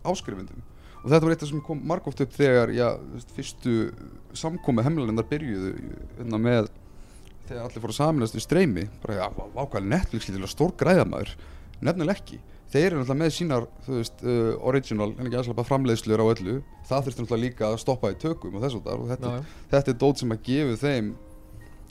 [0.08, 0.64] áskrifendum
[1.00, 2.88] og þetta var eitt af sem kom margóft upp þegar já,
[3.36, 3.76] fyrstu
[4.38, 5.74] samkomi hemlalindar byrjuðu
[6.18, 6.70] hérna, með
[7.50, 8.86] þegar allir fóru að saminast í streymi.
[9.04, 9.26] Bara já,
[9.56, 11.36] vákvæði Netflix lítilega stór græðamaður
[11.80, 12.40] nefnilega ekki.
[12.70, 16.60] Þeir eru náttúrulega með sínar veist, uh, original, en ekki aðslega bara framleiðslur á öllu.
[16.86, 19.32] Það þurfti náttúrulega líka að stoppa í tökum og þess og þar og þetta,
[19.72, 21.10] þetta er dót sem að gefa þeim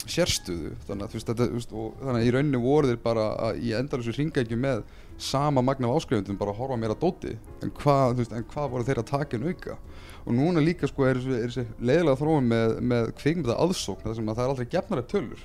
[0.06, 3.26] sérstöðu þannig að, þú veist, þetta, veist, og, þannig að í rauninni voru þeir bara
[3.48, 4.82] að, í endalusu ringa með
[5.18, 9.08] sama magna af áskrifundum bara að horfa meira dóti en hvað, hvað voru þeir að
[9.10, 9.78] taka en auka
[10.24, 14.38] og núna líka sko er þessi, leiðilega þróun með, með kvikmynda aðsókn þar sem að
[14.38, 15.42] það er aldrei gefnar af tölur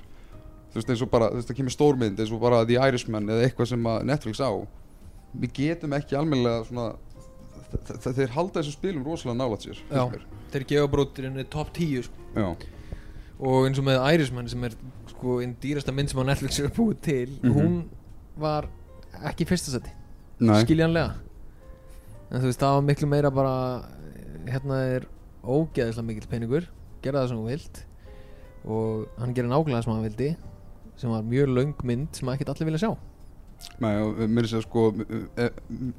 [0.73, 3.33] þú veist eins og bara, þú veist það kemur stórmynd eins og bara The Irishman
[3.33, 4.51] eða eitthvað sem að Netflix á
[5.33, 6.91] við getum ekki almennilega svona
[8.03, 10.03] þeir halda þessum spilum rosalega nálægt sér Já.
[10.11, 10.25] mér.
[10.53, 12.27] þeir gefa brotirinn top 10 sko.
[13.43, 14.75] Og eins og með Irishman sem er
[15.11, 17.53] sko einn dýrasta mynd sem á Netflix er búið til Mhm.
[17.57, 17.75] hún
[18.39, 18.67] var
[19.23, 19.91] ekki í fyrsta seti
[20.39, 21.13] nei, skiljanlega.
[22.31, 23.55] En þú veist það var miklu meira bara
[24.47, 25.05] hérna er
[25.43, 26.67] ógeðislega mikill peningur
[27.03, 27.83] gera það sem þú vilt.
[28.65, 30.35] Og hann gerir nákvæmlega sem hann vildi
[30.97, 32.97] sem var mjög löng mynd sem ekki allir vilja sjá.
[33.79, 34.87] Nei og mér er sér sko
[35.37, 35.51] ef, ef,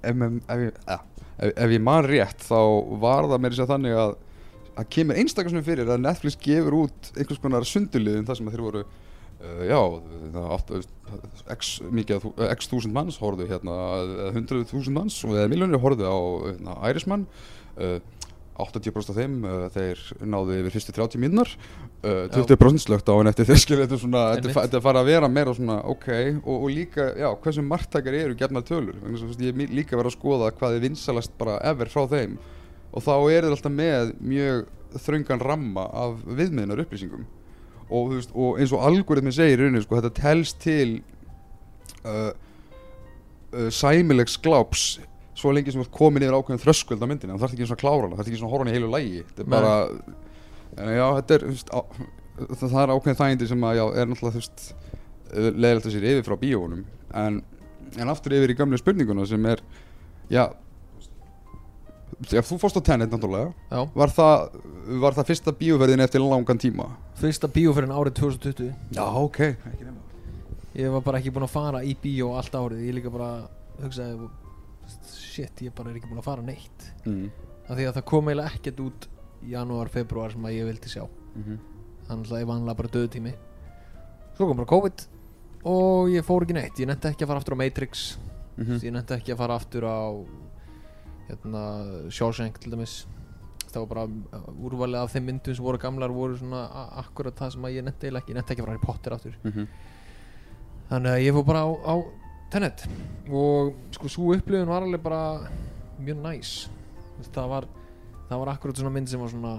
[0.03, 0.17] ef,
[0.49, 0.99] ef, ég- eh,
[1.39, 4.17] ef, ef ég man rétt þá var það mér er sér þannig að
[4.81, 8.83] að kemur einstakar fyrir að Netflix gefur út einhvers konar sundurliðin þar sem þeir voru
[8.85, 9.81] uh, já,
[10.35, 10.75] það átt
[11.57, 15.83] x, mikið, þú- x þúsund manns horfðu hérna, eða hundruð þúsund manns og eða miljónir
[15.83, 17.27] horfðu á hérna, Irishman
[17.79, 17.99] uh,
[18.55, 21.51] 80% af þeim uh, þeir náðu yfir fyrstu 30 mínúnar
[22.07, 25.55] uh, 20% slögt á en eftir þeir skilja þetta svona, þetta fara að vera meira
[25.57, 26.11] svona ok
[26.45, 28.99] og, og líka, já, hversu margtækar eru gefnar tölur,
[29.43, 32.39] ég er líka verið að skoða hvað er vinsalast bara ever frá þeim
[32.95, 34.67] og þá eru þeir alltaf með mjög
[35.05, 37.25] þröngan ramma af viðmiðnar upplýsingum
[37.89, 41.01] og, veist, og eins og algoritmi segir í rauninni, sko, þetta telst til
[42.07, 44.87] uh, uh, sæmilegs gláps
[45.35, 47.77] svo lengi sem þú ert komin yfir ákveðin þröskuld á myndinni, það þarf ekki svona
[47.77, 49.51] að klára hana, það þarf ekki svona að horfa hana í heilu lægi þetta er
[49.51, 49.73] bara,
[50.79, 51.81] en já, þetta er veist, á,
[52.39, 54.67] það, það er ákveðin þægindi sem að, já, er náttúrulega, þú veist
[55.35, 56.85] leðilegt að sér yfir frá bíóunum.
[57.19, 57.41] En,
[57.99, 59.63] en aftur yfir í gamlu spurninguna sem er,
[60.33, 60.45] já
[62.33, 63.53] ef þú fórst á Tenet náttúrulega.
[63.71, 63.81] Já.
[63.95, 64.61] var það,
[65.03, 66.89] var það fyrsta bíóverðin eftir langan tíma?
[67.21, 70.01] fyrsta bíóferðin árið 2020 Já, ok ekki nema.
[70.75, 72.81] Ég var bara ekki búinn að fara í bíó allt árið.
[72.89, 73.47] Ég líka bara
[73.83, 74.31] hugsaði
[75.13, 76.89] shit, ég bara er ekki búinn að fara neitt.
[77.05, 77.29] Mm.
[77.69, 79.07] af því að það kom eiginlega ekkert út
[79.45, 81.07] í janúar, februar sem að ég vildi sjá.
[81.35, 81.63] Mm
[82.09, 83.33] þannig að ég vanlega bara döðu tími
[84.37, 85.05] svo kom bara COVID
[85.65, 86.81] og ég fór ekki neitt.
[86.83, 88.19] Ég nefndi ekki að fara aftur á Matrix.
[88.57, 88.83] -hmm.
[88.85, 90.01] ég nefndi ekki að fara aftur á
[91.29, 91.65] hérna,
[92.11, 93.05] Shawshank til dæmis.
[93.71, 96.65] Það var bara uh, úrvalið af þeim myndum sem voru gamlar voru svona
[97.03, 99.39] akkurat það sem ég eiginlega ekki ég nefndi ekki fara Harry Potter aftur.
[99.45, 99.67] Mhm.
[100.91, 101.95] þannig að ég fór bara á, á
[102.53, 102.85] Tenet.
[103.33, 105.49] Og sko svo upplifun var alveg bara
[105.99, 106.51] mjög næs.
[107.33, 107.67] Það var
[108.29, 109.55] það var akkurat svona mynd sem var svona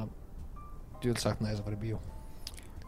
[1.21, 1.99] sagt næs að fara í bíó.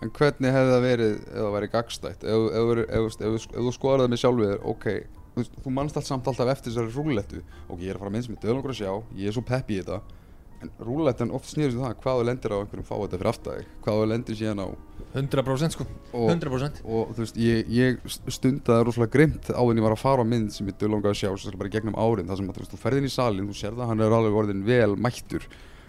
[0.02, 3.18] En hvernig hefði það verið ef það væri gagstætt ef,
[3.54, 4.88] þú skoðar það með sjálfið ok,
[5.42, 7.42] veist, þú mannst allt samt alltaf eftir þessari rúllettu.
[7.68, 8.92] Ok, ég er að fara að minnst með döðlangur að sjá.
[9.18, 10.02] Ég er svo pepp í þetta.
[10.58, 13.66] En rúllettan oft snýður sig það hvað þú lendir á einhverjum fá þetta fyrir aftæði
[13.86, 14.68] hvað þú lendir síðan á.
[15.14, 18.00] 100% sko, og, 100% og þú veist, ég, ég
[18.34, 21.22] stundaði rosalega grimt á en ég var að fara á mynd sem ég döðlangar að
[21.22, 23.58] sjá svo bara gegnum árin þar sem að, þú, veist, þú ferðin í salin, þú
[23.62, 25.48] sér það hann er alveg orðin vel mættur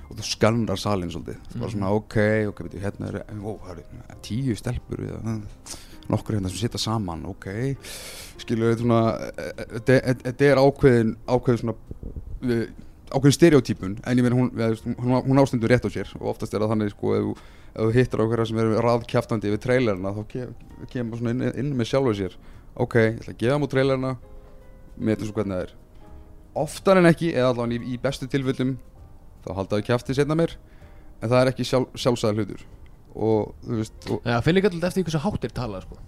[0.09, 1.41] og þú skannar salin svolítið.
[1.41, 1.61] Mm.
[1.65, 2.19] bara svona ok,
[2.53, 5.17] ok, veitu, hérna er ó, það eru tíu stelpur við,
[6.13, 7.47] nokkur hérna sem sitja saman ok,
[8.43, 9.01] skilur við svona
[9.89, 11.77] þetta er ákveðin ákveðin svona
[13.09, 14.51] ákveðin stereotypun en ég meina hún,
[15.01, 17.29] hún, hún ástundur rétt á sér og oftast er það þannig sko ef,
[17.79, 20.49] þú- hittar okkur sem eru raðkjaftandi við trailerina þá ke-
[20.93, 22.33] kemur svona inn, inn með sjálfu sér.
[22.79, 24.11] Ok, ég ætla að gefa múr trailerina
[24.99, 25.73] með þessu hvernig það er.
[26.59, 28.73] Oftar en ekki, eða allavega í, í bestu tilfellum
[29.45, 30.57] þá haldaðu kjafti setna mér
[31.23, 32.65] en það er ekki sjálf, sjálfsæða hlutur
[33.15, 35.99] og þú veist og, fyrir líka alltaf eftir hversu hátt er talað sko.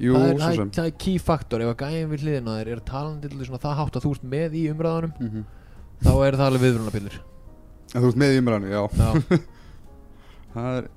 [0.00, 0.72] jú, það, er, svo það, er, sem.
[0.78, 1.64] það er key factor.
[1.64, 4.12] Ef að gæðin við hliðina á þér er talandi til svona það hátt að þú
[4.16, 5.46] ert með í umræðanum mm
[5.96, 7.14] þá er það alveg viðbrunapillur
[7.94, 8.82] en þú ert með í umræðinu, já.
[9.00, 9.38] Já,
[10.56, 10.90] það er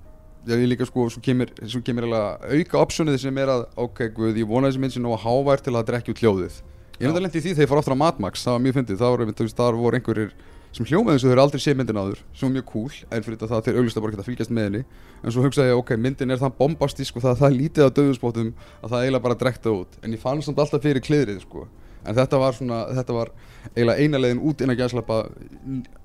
[0.47, 4.05] Já, ég líka sko, svo kemur, svo kemur eiginlega auka optionið sem er að, ok,
[4.15, 6.55] guð, ég vona þessi mynd sem að hávær til að drekja út hljóðið.
[6.63, 7.09] Ég er Já.
[7.09, 8.99] enda lent í því þegar ég fór aftur á Mad Max, það var mjög fyndið,
[9.01, 10.31] það voru, þú veist, þar voru einhverjir
[10.75, 13.25] sem hljómaði eins og þau eru aldrei séð myndin áður, sem var mjög cool, en
[13.25, 14.81] fyrir þetta það þeir auglista bara geta fylgjast með henni,
[15.23, 17.95] en svo hugsaði ég, ok, myndin er það bombastísk og það er það lítið á
[17.97, 21.65] döðuspótum að það eiginlega bara drekta út, en ég fann samt alltaf fyrir kliðrið, sko,
[22.05, 23.33] en þetta var svona, þetta var
[23.73, 25.19] eiginlega eina leiðin út inn að gæslappa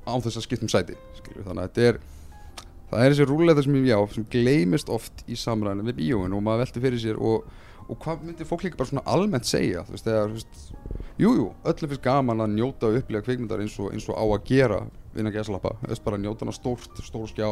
[0.09, 2.03] án þess að skipta um sæti, skilur, þannig að þetta er
[2.95, 6.65] það er þessi rúleita sem, já, sem gleymist oft í samræðinu við bíóin og maður
[6.65, 7.47] velti fyrir sér og,
[7.89, 11.33] og hvað myndir fólk líka bara svona almennt segja þú veist, þegar, þú veist, jú,
[11.39, 14.47] jú, öllum finnst gaman að njóta og upplifa kvikmyndar eins og, eins og á að
[14.49, 14.81] gera
[15.15, 17.49] innan gæslappa, þú veist, bara njóta hana stórt, stór skjá,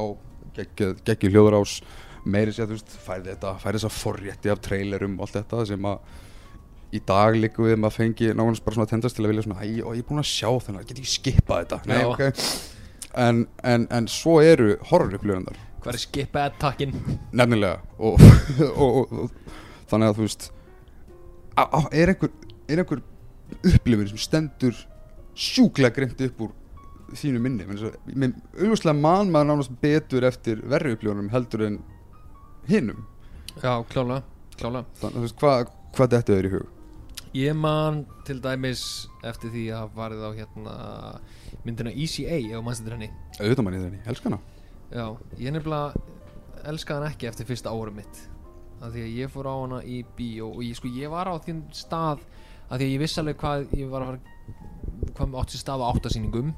[0.56, 1.78] geggi hljóðurás
[2.24, 5.88] meiri sér, þú veist, færi þetta færi þessa forrétti af trailerum og allt þetta sem
[5.92, 6.20] að
[6.92, 9.80] í dag líka við maður fengi nákvæmst bara svona tendast til að vilja svona, æ,
[9.80, 11.78] ó, ég er búin að sjá þennan, get ekki skipað þetta?
[11.88, 12.24] Nei, ok.
[13.22, 16.94] En, en, en svo eru horror upplifundar hver er skip ad takkin
[17.34, 17.80] nefnilega.
[18.06, 19.30] Og, og, og, og
[19.92, 20.48] þannig að þú veist
[21.56, 22.32] á, á, er einhver,
[22.68, 23.04] er einhver
[23.60, 24.76] upplifun sem stendur
[25.36, 26.52] sjúklega grimt upp úr
[27.16, 27.66] þínu minni?
[27.68, 31.80] Menn auðvitað mann maður nánast betur eftir verri upplifunum heldur en
[32.70, 33.04] hinnum
[33.60, 34.22] Já, klála,
[34.56, 36.70] klála þannig að þú veist hvað hva þetta er í hug?
[37.36, 38.82] Ég man til dæmis
[39.24, 40.74] eftir því að hafa farið á hérna
[41.64, 43.08] myndina ECA ef mannst þetta henni.
[43.38, 44.38] Auðvitað manni þenni, elskana
[44.92, 45.06] Já,
[45.40, 48.24] ég nefnilega elskaði hann ekki eftir fyrsta árum mitt
[48.82, 51.34] af því að ég fór á hana í bíó og ég, sko, ég var á
[51.38, 52.24] því stað
[52.68, 54.20] af því að ég vissi alveg hvað ég var að fara
[55.18, 56.54] hvað átti sér stað á áttasýningum.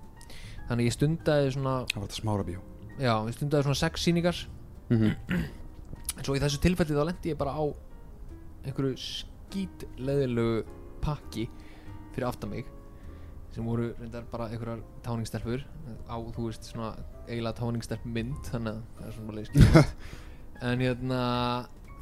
[0.69, 2.63] Þannig að ég stundaði svona það var þetta smára bíó.
[2.97, 4.45] Já, ég stundaði svona sex sýningar.
[4.89, 5.45] Mm -hmm.
[6.17, 7.65] en svo í þessu tilfelli þá lendi ég bara á
[8.65, 10.65] einhverju skítleðilegu
[11.05, 11.49] pakki
[12.15, 12.67] fyrir aftan mig
[13.55, 15.65] sem voru reyndar bara einhverjar táningsstelpur
[16.11, 16.95] á, þú veist, svona
[17.29, 19.85] eiginlega táningsstelp mynd þannig að það er svona bara leiðskil
[20.69, 21.21] en hérna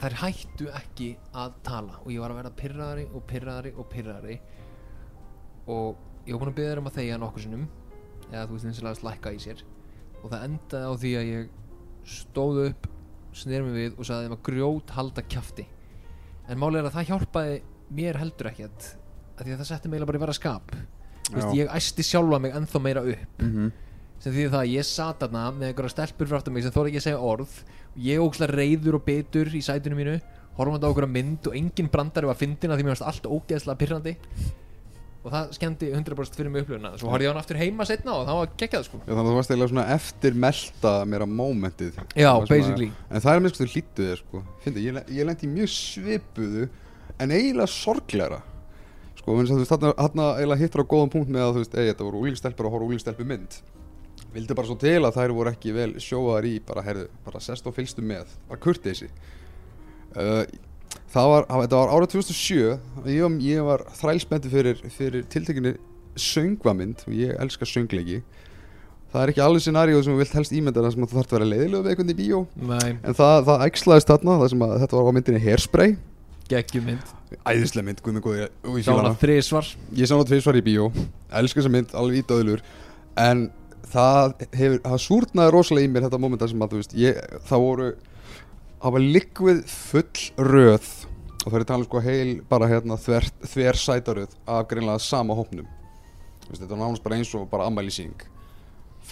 [0.02, 2.00] þær hættu ekki að tala.
[2.02, 4.38] Og ég var að verða pyrraðari og pyrraðari og pyrraðari
[5.72, 7.68] og ég var búin að byggja þér um að þegja nokkur sinnum.
[8.32, 9.62] Eða þú veist eins og að slækka í sér.
[10.22, 11.52] Og það endaði á því að ég
[12.12, 12.88] stóð upp
[13.32, 15.68] snýr mig við og sagði þeim að grjót halda kjafti.
[16.50, 17.54] En málið er að það hjálpaði
[17.96, 18.88] mér heldur ekkert.
[19.36, 20.74] Af því að það setti mig bara í vera skap.
[21.28, 23.42] Þú veist, ég æsti sjálfa mig ennþá meira upp.
[23.42, 23.72] Mm -hmm.
[24.22, 26.90] Sem því það að ég sat þarna með einhverja stelpur frá aftur mig sem þóra
[26.92, 27.54] ekki að segja orð.
[27.92, 30.16] Og ég ókslega reyður og betur í sætinu mínu
[30.56, 34.16] horfandi á okkur mynd og engin brandari var að því mér varst allt ógeðslega pyrrandi
[35.22, 38.14] og það skemmti 100% fyrir mig upplifuna svo horfði ég á hann aftur heima setna
[38.18, 38.98] og það var geggjað sko.
[39.06, 41.92] Já, þannig að þú varst eiginlega svona eftir melta mér á mómentið.
[42.18, 42.88] Já, Það var svona- basically.
[43.10, 44.42] En það er mjög sko hlýttu þér sko.
[44.64, 46.68] Fyndi, ég, ég lendi mjög svipuðu
[47.22, 48.40] En eiginlega sorglegra.
[49.20, 51.74] Sko, eins og þú veist, þarna, eiginlega hittur á góðan punkt með að þú veist,
[51.78, 53.58] ei, þetta voru úlingstelpur að horfa úlingstelpu mynd
[54.32, 57.66] Vildi bara svo til að þær voru ekki vel sjóðar í bara, herðu, bara sest
[57.68, 59.10] og fylgstu með Bara kurteisi.
[60.16, 60.44] Uh,
[61.12, 65.72] Það var, þetta var árið 2007 og ég, var- ég var þrælspenntið fyrir, fyrir tiltekinni
[66.16, 68.22] söngvamynd og ég elska söngleiki.
[69.12, 71.32] Það er ekki alveg scenaríu sem þú vilt helst ímynda það sem að þú þarf
[71.32, 72.40] að vera leiðilegu við einhvern í bíó.
[72.56, 74.52] Nei, En það, það æxlaðist þarna, það
[74.84, 75.96] þetta var á myndinni Hairspray.
[76.48, 77.12] Geggjum mynd
[77.48, 80.88] Æðislega mynd, guð mig góði, ég Sá hana tvisvar í bíó,
[81.32, 82.64] elska þessa mynd, alveg í döðlur.
[83.16, 83.46] En
[83.90, 87.20] það hefur, það súrnaði rosalega í mér þetta moment þar sem að þú veist ég,
[87.48, 87.86] Það voru,
[88.82, 90.90] það var likvið full röð
[91.42, 95.66] Og það er talað sko heil, bara hérna þver, þver sætaröð Af greinlega sama hópnum
[96.48, 98.28] veist, Þetta var nánast bara eins og bara ammælisýning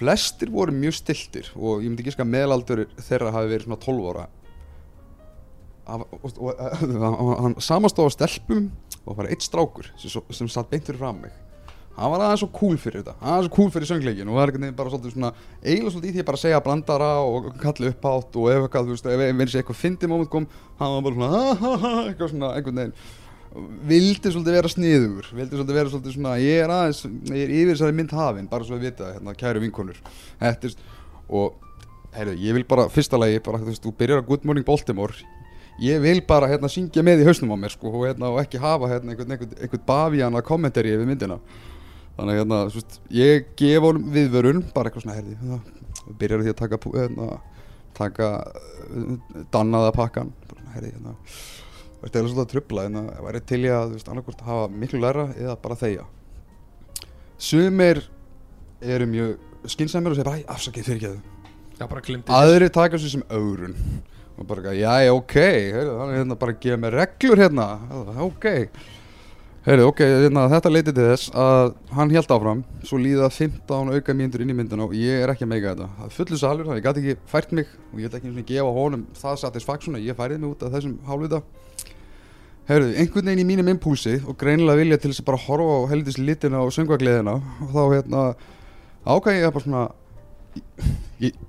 [0.01, 3.83] Flestir voru mjög stiltir Og ég myndi ekki sko að meðalaldur þeirra hafi verið svona
[3.87, 4.29] 12 ára
[5.91, 8.69] Hann- og, og, og, hann samastóð á stelpum
[9.09, 11.33] og bara eitt strákur sem, sem satt beint fyrir fram mig
[11.97, 13.17] hann var aðeins svo cool fyrir þetta.
[13.21, 16.15] Var svo cool fyrir söngleikin og var einhvern veginn bara svolítið svona eiginlega svolítið í
[16.15, 19.25] því að bara segja blandara og kalla upp átt og ef eitthvað, þú veist, ef
[19.27, 20.47] eins og eitthvað fyndi moment kom
[20.81, 22.95] hann var bara svona ha ha ha eitthvað svona einhvern veginn.
[23.91, 27.03] Vildi svolítið vera sniður vildi svolítið vera svolítið svona ég er aðeins,
[27.35, 29.99] ég er yfir þessari mynd hafin bara svo að vita, hérna, kæru vinkonur.
[30.39, 30.71] Er,
[31.27, 31.59] og
[32.15, 35.27] heyrðu, ég vil bara, fyrsta lagi, bara, þú veist, þú byrjar að Good Morning Baltimore.
[35.83, 38.61] Ég vil bara, hérna, syngja með í hausnum á mér, sko, og hérna, og ekki
[38.63, 41.39] hafa, hérna, einhvern, einhvern, einhvern bavíana kommentari yfir myndina
[42.21, 46.45] þannig, að, hérna, þú veist, ég gef honum viðvörun, bara eitthvað svona, heyrðu, hérna, byrjar
[46.45, 47.31] því að taka, hérna,
[47.97, 48.29] taka
[48.87, 49.17] uh,
[49.55, 51.17] dannaða pakkan, bara, heyrðu, hérna
[52.01, 55.27] Það er svolítið að trubla en það væri til ég að veist, hafa miklu læra
[55.35, 56.07] eða bara þegja.
[57.37, 58.01] Sumir
[58.81, 63.77] eru mjög skynsæmir og segja bara, afsakið fyrir ekki glimti Aðrir taka þessu sem ögrun
[64.41, 65.37] og bara, já, ok,
[65.77, 67.69] hann er hérna bara að gefa mér reglur hérna.
[68.25, 68.49] Ok
[69.61, 74.15] Heyrðu, ok, hérna, þetta leiti til þess að hann held áfram svo líða 15 auka
[74.17, 75.89] mínútur inn í myndina og ég er ekki að meika þetta.
[75.99, 78.73] Það fullu salur, þannig ég gæti ekki fært mig og ég ætla ekki að gefa
[78.79, 81.43] honum það satisfaction að ég færið mig út af þessum hálfvita
[82.71, 85.91] Heyrðu, einhvern veginn í mínum impúlsi og greinilega vilja til þess að bara horfa á
[85.91, 88.21] helvitis litina og söngvagleðina og þá hérna
[89.11, 89.81] ákvæði ég bara svona
[91.25, 91.41] ég,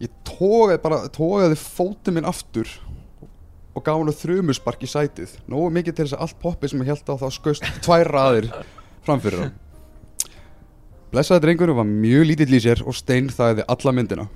[0.00, 2.72] ég tógaði bara tógaði fótið minn aftur
[3.74, 5.34] og gaf hann þrumuspark í sætið.
[5.50, 8.48] Nógu mikið til þess að allt poppið sem ég held á þá skaust tvær raðir
[9.06, 9.58] framfyrir hann
[11.10, 14.26] Blessaði drengur var mjög lítill í sér og steinþæði alla myndina.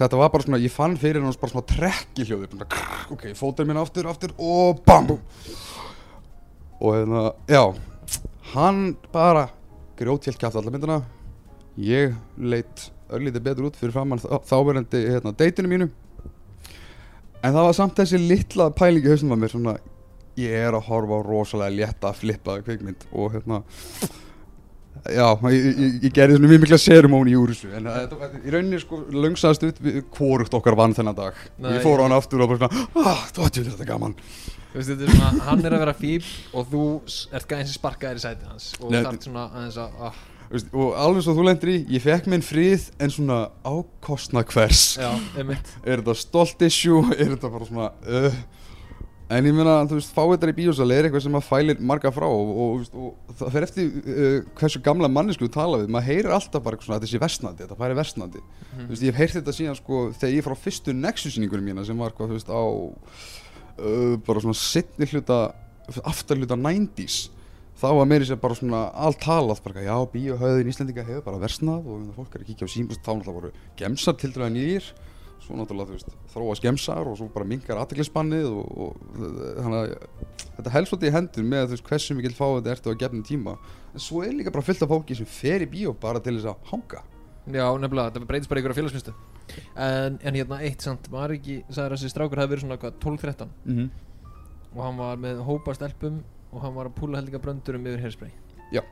[0.00, 3.26] Þetta var bara svona, ég fann fyrir hans bara svona trekki hljóði bara, krrr, Ok,
[3.36, 5.10] fótið minn aftur, aftur og bam!
[6.80, 7.60] Og hérna, já
[8.54, 9.48] Hann bara
[9.98, 10.96] grjótjelt kæft alla myndina.
[11.76, 15.90] Ég leitt örlítið betur út fyrir framann þá- þáverandi hérna, deitinu mínu
[17.44, 19.76] En það var samt þessi litla pæling í hausnum að mér svona
[20.40, 23.62] Ég er að horfa á rosalega létta flippaða kveikmynd og hérna
[25.04, 28.80] Já, ég, ég, ég gerði svona mjög mikla serumóni úr þessu En þetta í rauninni
[28.80, 29.80] sko löngsaðast ut
[30.16, 31.38] Hvorugt okkar vann þennan dag.
[31.60, 34.16] Nei, Ég fór á hann aftur og bara svona ah, Það var þetta gaman.
[34.72, 36.84] Þú veist, þetta er svona, hann er að vera fíl og þú
[37.36, 40.22] ert gæðin sem sparkaðir í sætið hans og Nei, þarf svona aðeins að, ah,
[40.54, 45.10] Og alveg svo þú lendir í Ég fekk minn frið en svona ákostna hvers já,
[45.88, 47.02] Er þetta stolt issue?
[47.16, 48.36] Er þetta bara svona uh,
[49.34, 52.26] En ég meina, þú veist, fáiðar í bíósali er eitthvað sem að fælir marga frá
[52.28, 56.34] og, og, og það fer eftir uh, hversu gamla mannesku þú tala við, maður heyrir
[56.36, 58.42] alltaf bara svona þetta sé versnandi, þetta færi versnandi.
[58.74, 61.86] Þú veist, ég hef heyrt þetta síðan sko þegar ég fór á fyrstu Nexus-sýningunum mína
[61.88, 62.62] sem var hvað, þú veist, á
[63.80, 65.40] uh, bara svona sittni hluta
[66.04, 67.24] aftar hluta 90s
[67.80, 71.88] þá var meiri sér bara svona allt talað bara, já, bíóhauðin Íslendinga hefur bara versnað
[71.90, 74.92] og fólk er að kíkja á sín, þá náttúrulega voru gemsar til dæra nýjir
[75.44, 79.90] svo náttúrulega þú veist, þróa skemsar og svo bara minkar aðteglisspannið og, og þannig að
[80.54, 83.26] þetta helst svolítið í hendur með þú veist hversu mikil fá þetta ertu á gefnum
[83.28, 83.56] tíma.
[83.92, 86.48] En svo er líka bara fullt af fólki sem fer í bíó bara til þess
[86.54, 87.04] að hanga.
[87.44, 89.16] Já, nefnilega, þetta breytist bara í ykkur á félagsmyndu
[89.76, 92.94] en, en hérna eitt samt, var ekki sagði að þessi strákur hefði verið svona hvað,
[93.02, 93.90] 12-13 mm -hmm.
[94.72, 96.22] og hann var með hópa stelpum
[96.54, 98.30] og hann var að púla heldinga bröndurum yfir hairspray.
[98.72, 98.82] Já.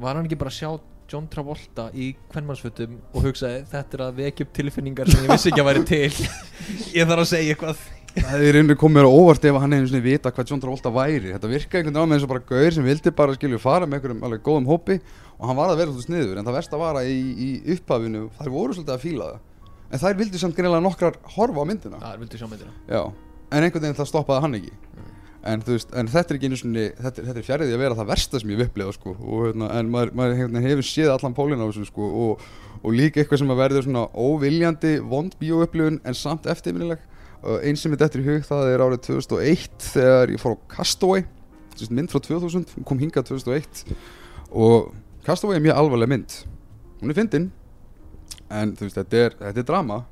[0.00, 0.70] Var hann ekki bara að sjá
[1.12, 5.50] John Travolta í kvennmannsfötum og hugsaði þetta er að vekja upp tilfinningar sem ég vissi
[5.50, 6.28] ekki að væri til.
[6.96, 7.82] Ég þarf að segja eitthvað.
[8.12, 10.92] Það er einhvern komið mér á óvart ef hann hefði svona vita hvað John Travolta
[10.92, 11.32] væri.
[11.34, 13.88] Þetta virkaði einhvern veginn á með eins og bara gaur sem vildi bara skilju fara
[13.88, 14.98] með einhverjum alveg góðum hópi
[15.38, 16.40] og hann var að vera svolítið sniður.
[16.40, 19.68] En það versta var að í, í upphafinu þær voru svolítið að fíla það.
[19.92, 22.00] En þær vildi samt greinilega nokkrar horfa á myndina.
[22.04, 22.76] Það er vildu sjá myndina.
[22.88, 23.02] Já,
[23.52, 24.76] en einhvern veginn það stoppaði hann ekki
[25.42, 28.10] en, veist, en þetta er ekki einu svona þetta, þetta er fjærið að vera það
[28.12, 31.66] versta sem ég upplegað sko, hérna, en maður, maður hefur, hefur séð allan pólinn á
[31.66, 32.44] þessu sko, og,
[32.82, 37.02] og líka eitthvað sem að verður svona óviljandi vond bíóupplifun en samt eftirminnileg.
[37.66, 41.24] Eins sem er þetta í hug það er árið 2001 þegar ég fór á Castaway
[41.90, 43.82] mynd frá 2000, hún kom hingað 2001
[44.52, 44.92] og
[45.26, 46.36] Castaway er mjög alvarleg mynd.
[47.00, 47.48] Hún er fyndin
[48.52, 50.02] en veist, þetta er, þetta er drama.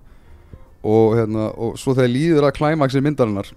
[0.80, 3.50] Og, hérna, og svo þegar líður að klæmaksir myndarinnar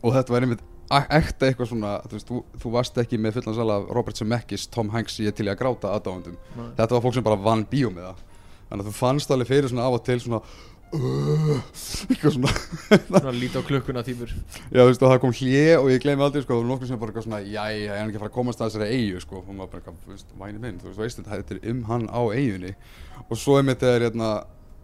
[0.00, 3.58] og þetta var einmitt ekta eitthvað svona þú, veist, þú, þú varst ekki með fullan
[3.60, 6.66] sala af Robert Zemeckis, Tom Hanks ég til í að gráta aðdáðundum Nei.
[6.80, 8.26] þetta var fólk sem bara vann bíó með það.
[8.70, 10.40] Þannig að þú fannst alveg fyrir svona af og til svona
[10.94, 11.56] uh,
[12.10, 12.52] eitthvað svona.
[13.10, 16.26] Svona líti á klukkuna tímur já þú veist og það kom hlje og ég gleymi
[16.26, 18.38] aldrei sko og nokkur sem bara eitthvað svona já ég er ekki að fara að
[18.38, 19.42] komast að þessari eigu sko.
[19.42, 22.20] Og maður bara eitthvað þú veist væni minn þú veist, þetta er um hann á
[22.34, 22.74] eigunni
[23.28, 24.30] og svo er mitt þegar hérna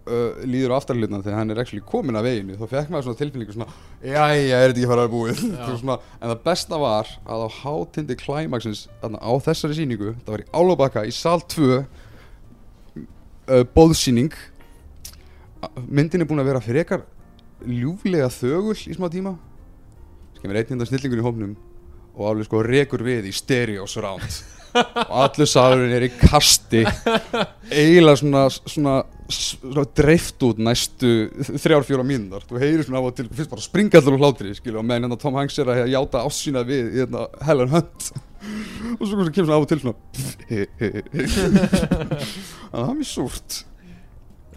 [0.07, 3.21] uh, líður á aftarlutna þegar hann er actually komin af eiginu þá fekk maður svona
[3.21, 3.69] tilfinningu svona
[4.03, 5.45] ég er þetta ekki að fara að búið
[5.83, 10.51] svona, en það besta var að á hátindi klæmaksins á þessari sýningu það var í
[10.55, 11.87] Álubakka í sal 2 uh,
[13.77, 14.35] bóðsýning
[15.87, 17.07] myndin er búin að vera frekar
[17.65, 19.37] ljúflega þögul í smá tíma.
[20.37, 21.57] Sem er einn hérna snillingur í hófnum
[22.17, 26.83] og alveg sko rekur við í stereo surround og allur salurinn er í kasti.
[27.71, 28.97] Eiginlega svona, svona,
[29.33, 31.13] svona dreift út næstu
[31.49, 34.55] þrjár fjóra mínúndar þú heyrir svona á og til fyrst bara springa allir úr hlátri
[34.57, 38.11] skilja, og meðan hérna Tom Hanks er að játa ásýna við í hérna, Helen Hunt.
[38.97, 39.97] Og svo kemur svona á og til svona
[40.47, 40.69] þannig
[42.73, 43.61] að það er mjög súrt.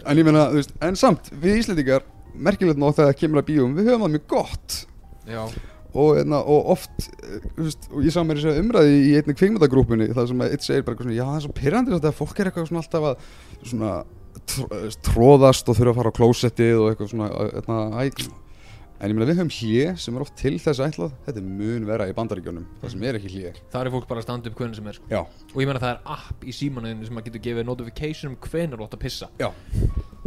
[0.07, 2.05] En ég meina, þú veist, en samt við Íslendingar,
[2.39, 4.77] merkilegt nóg þegar það kemur að bíum við höfum það mjög gott.
[5.29, 5.41] Já,
[5.93, 9.33] og, hérna, og oft eh, veist, og ég sá mér þess að umræði í einni
[9.39, 12.19] kvikmyndagrúpunni það sem eitt segir bara eitthvað svona já það er svo pyrrandi þetta að
[12.19, 13.23] fólk er eitthvað svona alltaf að
[13.71, 13.93] svona
[14.51, 18.29] tr- eh, tróðast og þurfa að fara á klósettið og eitthvað svona hérna, æ,
[18.99, 21.13] en ég meina við höfum hlje sem er oft til þess ætlað.
[21.23, 24.25] Þetta mun vera í bandaríkjónum það sem er ekki hlje það er fólk bara að
[24.27, 25.07] standa upp hvernig sem er sko.
[25.55, 28.81] Og ég meina það er app í símanuðinu sem að getur gefið notification um hvenar
[28.81, 29.29] þú átt að pissa.
[29.39, 29.49] Já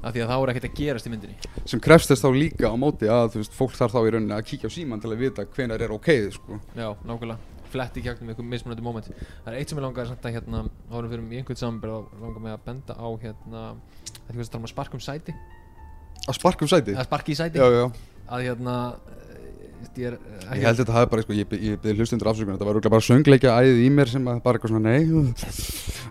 [0.03, 1.51] Af því að þá er ekkert að gerast í myndinni.
[1.71, 4.47] Sem krefst þess þá líka á móti að veist, fólk þarf þá í rauninni að
[4.51, 6.59] kíkja á síman til að vita hvenar er ok sko.
[6.75, 7.39] Já, nákvæmlega.
[7.73, 9.07] Fletti í kjæknum ykkur mismunandi moment.
[9.47, 12.43] Það er eitt sem ég samt að hérna Hárum fyrir í einhvern samanbyrð Þá langar
[12.45, 13.63] mig að benda á hérna
[14.13, 15.37] Þetta er hvað sem tala um að sparka um sæti.
[16.27, 16.97] Að sparka um sæti?
[16.99, 17.63] Að sparka í sæti.
[17.63, 17.87] Já, já.
[18.29, 18.77] Að hérna
[19.83, 22.57] Ég, er, eh, Ég held að þetta hafi bara, sko, ég, ég byrði hlustundur afsökunar,
[22.57, 25.03] þetta var örugglega bara söngleikja æðið í mér sem að bara eitthvað svona, nei,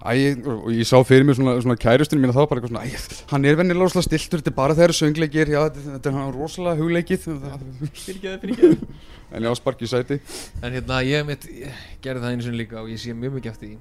[0.02, 0.14] æ,
[0.54, 2.90] og ég sá fyrir mér svona, svona kærustinu mín að þá bara eitthvað svona, æ,
[3.32, 6.36] hann er vennilega rosalega stiltur, þetta er bara þeirra söngleikir, já, þetta, þetta er hann
[6.36, 7.22] rosalega hugleikið,
[8.02, 8.76] Fyrirgeðu, fyrirgeðu
[9.38, 10.20] en já, sparki í sæti.
[10.62, 11.44] En hérna, ég mitt
[12.04, 13.78] gerði það einu sinni líka og ég sé mjög mikið eftir því.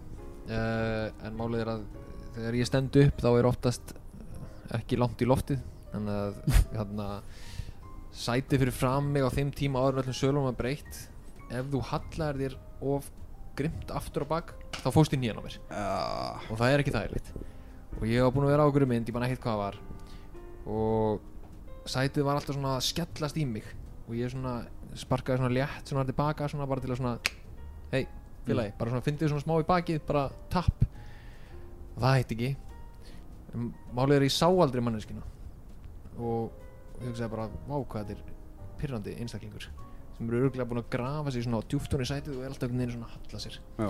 [0.51, 1.63] Uh, En málið
[8.21, 9.01] er að þegar ég stend upp þá er oftast ekki langt í loftið Þannig að
[9.01, 10.95] hérna, sæti fyrir fram mig á þeim tíma áður en öllum sölum var breytt.
[11.51, 13.11] Ef þú hallar þér of
[13.57, 15.57] grimt aftur á bak þá fóst í nýjan á mér.
[15.71, 15.89] Já,
[16.51, 17.33] og það er ekki þægilegt.
[18.01, 19.77] Og ég var búinn að vera á okkur mynd, ég man ekkert hvað það var.
[20.71, 23.67] Og sætið var alltaf svona að skellast í mig.
[24.09, 24.55] Og ég svona
[24.99, 27.19] sparkaði svona létt svona tilbaka svona bara til að svona
[27.93, 28.07] hei,
[28.47, 30.87] félagi, bara svona fyndið svona smá í bakið bara tapp.
[31.97, 32.57] Og það heitti ekki.
[33.97, 35.27] Málið er að ég sá aldrei manneskina
[36.21, 36.60] og
[37.05, 38.37] hugsaði bara vá hvað þetta er
[38.81, 39.69] pyrrandi einstaklingur
[40.21, 42.83] sem eru örgulega búin að grafa sig svona á djúftunni sætið og er alltaf einhvern
[42.83, 43.57] veginn svona að halla sér.
[43.81, 43.89] Já,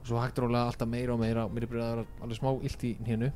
[0.00, 2.40] og svo hægt rólega alltaf meira og meira og mér er byrjað að vera alveg
[2.40, 3.30] smá illt í hnénu.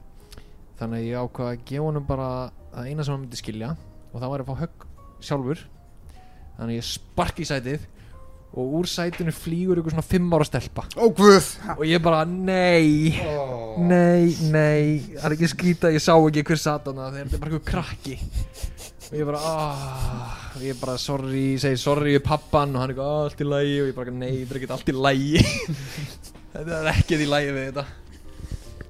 [0.80, 2.28] Þannig að ég ákvað að gefa honum bara
[2.74, 3.68] það eina sem hann myndi skilja
[4.10, 4.86] og það var að fá högg
[5.28, 5.66] sjálfur.
[6.56, 7.86] Þannig að ég sparki í sætið
[8.54, 10.84] og úr sætinu flýgur ykkur svona fimm ára stelpa.
[10.98, 16.14] Ó guð, og ég bara nei ó, nei, nei, það er ekki skrýta ég sá
[16.14, 18.18] ekki hver satana þetta er bara eitthvað krakki
[19.10, 22.94] og ég bara ah, og ég bara sorry, segi sorry við pappan og hann er
[22.94, 25.42] eitthvað "Ah, allt í lægi og ég bara nei, þetta er ekki allt í lægi
[26.54, 27.84] þetta er ekkert í lægi við þetta.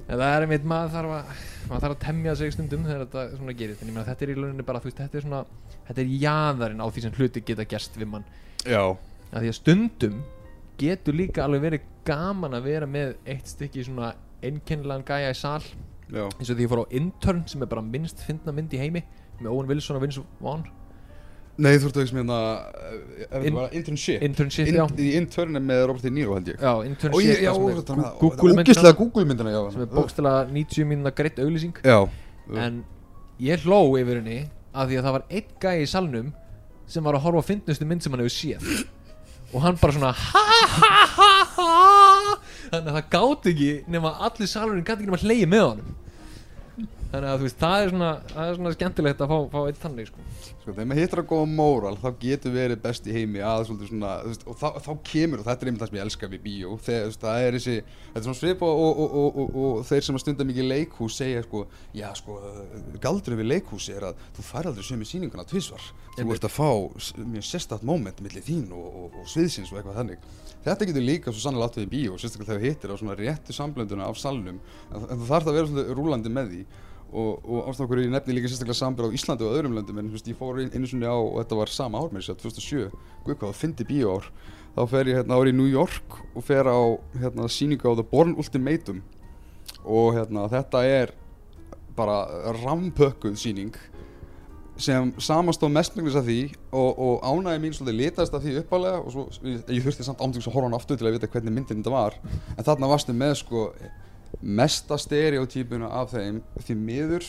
[0.04, 3.22] En það er einmitt maður þarf að maður þarf að temja sig stundum þegar þetta
[3.38, 3.80] svona gerist.
[3.82, 5.38] En ég meina þetta er í launinni bara þú veist þetta er svona
[5.88, 8.26] þetta er jaðarinn á því sem hluti geta gerst við mann.
[8.68, 8.82] Já,
[9.32, 10.18] að því að stundum
[10.80, 14.12] getur líka alveg verið gaman að vera með eitt stykki svona
[14.44, 15.62] einkennilegan gæja í sal.
[16.12, 18.80] Já, eins og því ég fór á Intern sem er bara minnst fyndna mynd í
[18.82, 19.00] heimi
[19.40, 20.64] með Owen Wilson og Vince Vaughn?
[21.54, 22.38] Nei þú ert að veist með hérna,
[23.46, 24.84] In, internship, Internship, In, já.
[24.98, 26.56] í internum með Robert De Niro held ég.
[26.58, 28.64] Já, Internship já, sem Google myndina.
[28.64, 29.60] ógislega Google myndina, já.
[29.70, 31.78] sem er bókstala 90 mínuna greitt auglýsing.
[31.86, 32.00] Já,
[32.58, 32.80] en
[33.38, 34.40] ég hló yfir henni
[34.74, 36.32] af því að það var einn gæi í salnum
[36.90, 38.86] sem var að horfa á fyndnustu mynd sem hann hefur séð.
[39.54, 40.44] Og hann bara svona ha
[40.74, 42.38] ha ha ha
[42.72, 45.94] þannig að það gátt ekki nema allir salurinn gátt ekki nema hleyið með honum
[47.14, 49.80] þannig að þú veist það er svona, það er svona skemmtilegt að fá, fá eitt
[49.82, 50.24] þannig sko.
[50.64, 53.90] Sko, þegar maður hittar að góða móral þá getur verið best í heimi að svolítið
[53.92, 56.30] svona, þú veist, og þá, þá kemur og þetta er einmitt það sem ég elska
[56.32, 56.76] við bíó.
[56.84, 60.06] Þegar þú veist, það er þessi, þetta er svona svip og, og, og, og, þeir
[60.08, 62.38] sem að stunda mikið leikhús segja sko, já sko
[63.04, 66.70] galdurinn við leikhúsi er að þú fær aldrei sömu sýninguna tvisvar, þú ert að fá
[67.20, 70.26] mjög sérstætt moment millir þín og, sviðsins og eitthvað þannig.
[70.64, 73.16] Þetta getur líka svo sannlega átt við í bíó sérstaklega þegar þú hittir á svona
[73.18, 76.62] réttu samblönduna af salnum en, þú þarf að vera svolítið rúlandi með því
[77.14, 80.26] og, og hverju ég nefni líka sérstaklega sambrað á Íslandi og öðrum löndum en veist,
[80.28, 82.90] ég fór ein- einu sinni á og þetta var sama ár mér sér, 2007,
[83.24, 84.28] guð hvað það fyndi bíóár
[84.74, 86.78] þá fer ég hérna ári í New York og fer á
[87.22, 89.02] hérna sýningu á The Born Ultimatum.
[89.84, 91.12] Og hérna þetta er
[91.94, 92.24] bara
[92.64, 93.76] rampökkuð sýning
[94.74, 96.38] sem samastóð mestmenglis af því
[96.74, 100.18] og, og ánægi mín svolítið litast af því uppálega og svo, ég, ég þurfti samt
[100.24, 102.16] ámtíks að horfa hann aftur til að vita hvernig myndin þetta var.
[102.58, 103.68] En þarna varstu með sko
[104.40, 107.28] mesta stereotypuna af þeim því miður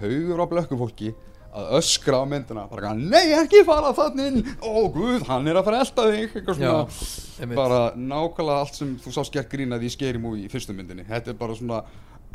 [0.00, 1.12] haugur á blökkum fólki
[1.50, 5.80] að öskra á myndina bara nei ekki fara þannig ó guð, hann er að fara
[5.80, 6.98] að elta þig eitthvað svona,
[7.42, 7.58] einmitt.
[7.58, 11.06] bara nákvæmlega allt sem þú sást gert grín að því skeri múi í fyrstu myndinni
[11.08, 11.82] þetta er bara svona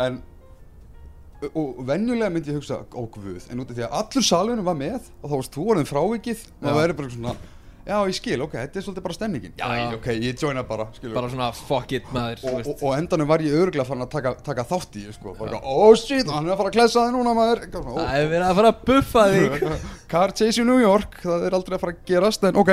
[0.03, 0.19] en
[1.45, 4.79] og venjulega myndi ég hugsa ó guð, en út af því að allur salunum var
[4.79, 6.65] með og þá varst þú orðin frávikið og Já.
[6.67, 7.35] það væri bara svona
[7.85, 9.75] já ég skil, ok, þetta er svolítið bara stemmingin já, Já.
[9.83, 11.13] ég- ok, ég joina bara, skilur.
[11.19, 12.69] Bara svona fuck it maður þú og, veist.
[12.71, 15.59] og, og endanum var ég örgulega farin að taka, taka þátt í því, sko, bara,
[15.63, 17.61] oh shit, hann er að fara að klessa þig núna maður.
[17.67, 19.63] Eitthvað svona, það er verið að fara að buffa þig.
[19.69, 22.71] Oh, Car chase í New York, það er aldrei að fara að gerast en ok,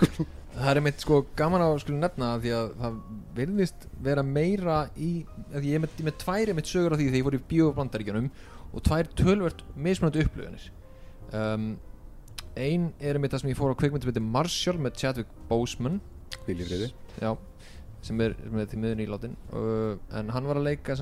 [0.56, 2.94] það er mitt sko gaman að skulle nefna það því að það
[3.36, 5.10] virðist vera meira í
[5.52, 7.26] að því ég er með, ég er með tværi mitt sögur af því þegar ég
[7.26, 8.30] fór í bíóbrandaríkjunum
[8.72, 10.64] og tvær tölvört mismunandi upplöðunir
[11.36, 11.66] um,
[12.56, 16.00] ein er mitt það sem ég fór á kvikmyndi með Marshall með Chadwick Boseman.
[17.20, 17.32] Já,
[18.06, 20.96] sem er, er til miðun í látin uh, en hann var að leika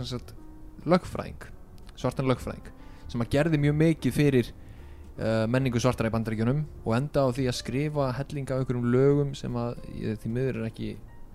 [0.85, 1.49] lögfræðing,
[1.97, 2.69] svartan lögfræðing
[3.13, 7.49] sem að gerði mjög mikið fyrir uh, menningu svartara í bandaríkjunum og enda á því
[7.51, 9.81] að skrifa hellinga af einhverjum lögum sem að
[10.23, 10.95] því miður er ekki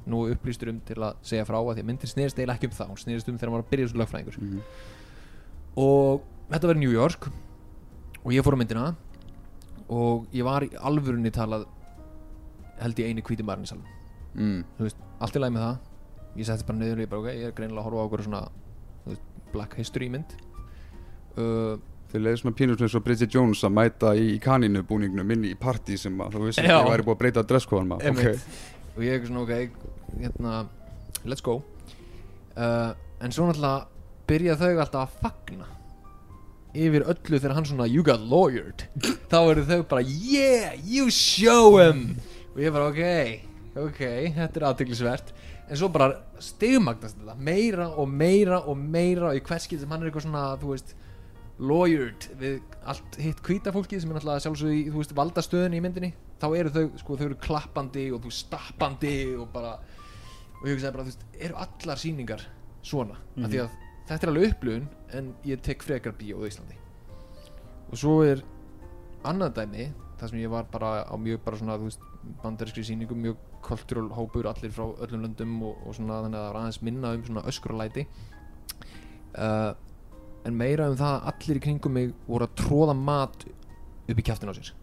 [0.09, 2.77] nú upplýstur um til að segja frá að því að myndin snerist eiginlega ekki um
[2.77, 4.39] það hún snerist um þegar hann var að byrja þessu lögfræðingur.
[4.39, 4.63] Mhm.
[5.79, 7.29] og þetta í New York
[8.23, 8.85] og ég fór á myndina
[9.89, 11.65] og ég var í alvörunni talað
[12.79, 13.95] held ég eini hvíti maðurinn í salnum.
[14.39, 14.59] Mm.
[14.77, 15.77] þú veist, allt í lagi með það.
[16.39, 18.25] Ég setti bara niður og ég bara ok, ég er greinilega að horfa á okkur
[18.27, 18.41] svona
[19.03, 20.35] þú veist, Black History mynd.
[21.35, 21.79] Uh,
[22.09, 25.53] Þau leiði svona pínur eins og Bridget Jones að mæta í kaninu búningnum inn í
[25.59, 28.47] partí sem að þú að ég væri búið að breyta dresskóðan maður Einmitt.
[28.95, 29.83] og ég er svona ok,
[30.15, 30.55] hérna
[31.29, 31.59] let's go.
[32.57, 33.85] Uh, en svo náttúrulega
[34.29, 35.69] byrja þau alltaf að fagna
[36.73, 38.87] yfir öllu þegar hann svona you got lawyered.
[39.31, 42.19] Þá eru þau bara yeah, you show him.
[42.53, 43.47] Og ég bara ok
[43.77, 44.01] ok,
[44.35, 45.33] þetta er aðteglisvert
[45.69, 46.09] en svo bara
[46.41, 50.25] stigmagnast þetta meira og meira og meira og í hvert skil sem hann er eitthvað
[50.25, 50.95] svona þú veist
[51.59, 55.83] lawyered við allt hitt hvíta fólkið sem er náttúrulega sjálfsögðu í þú veist valdastöðunni í
[55.83, 56.11] myndinni
[56.41, 60.95] þá eru þau sko þau eru klappandi og þú stappandi og bara og ég hugsaði
[60.95, 62.45] bara þú veist eru allar sýningar
[62.81, 63.19] svona?
[63.43, 63.77] Af því að
[64.09, 64.87] þetta er alveg upplöfun
[65.17, 66.77] en ég tek frekar bíó á Íslandi.
[67.89, 68.41] Og svo er
[69.27, 69.89] annað dæmi
[70.19, 72.07] þar sem ég var bara á mjög bara svona þú veist
[72.43, 76.49] bandarískri sýningum mjög kultúral hópur allir frá öllum löndum og, og svona þannig að það
[76.53, 78.05] var aðeins minna um svona öskuralæti
[79.37, 79.71] uh,
[80.47, 83.45] en meira um það að allir í kringum mig voru að tróða mat
[84.09, 84.73] upp í kjaftin á sér.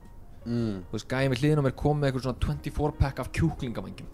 [0.47, 0.85] Mm.
[0.87, 4.11] þú veist, gæði með hliðin á mér kom með eitthvað svona 24 pack af kjúklingavangjum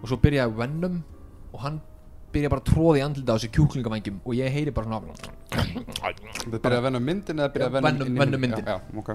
[0.00, 1.02] og svo byrjaði Venom
[1.50, 1.80] og hann
[2.34, 5.00] byrjaði bara að tróða í andlita á sér kjúklingavangjum og ég heyri bara svona
[5.50, 8.66] Það byrjaði að venna myndin eða byrjaði að venna Venom- Venom myndin.
[8.66, 9.10] Já, já, ok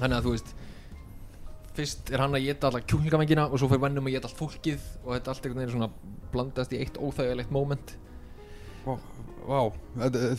[0.00, 0.52] þannig að þú veist
[1.76, 4.86] fyrst er hann að geta alla kjúklingavangina og svo fyrir Venom að geta allt fólkið
[5.04, 5.90] og þetta allt einhvern veginn svona
[6.34, 7.94] blandast í eitt óþægilegt moment
[8.86, 8.94] Vá,
[9.44, 9.60] vá.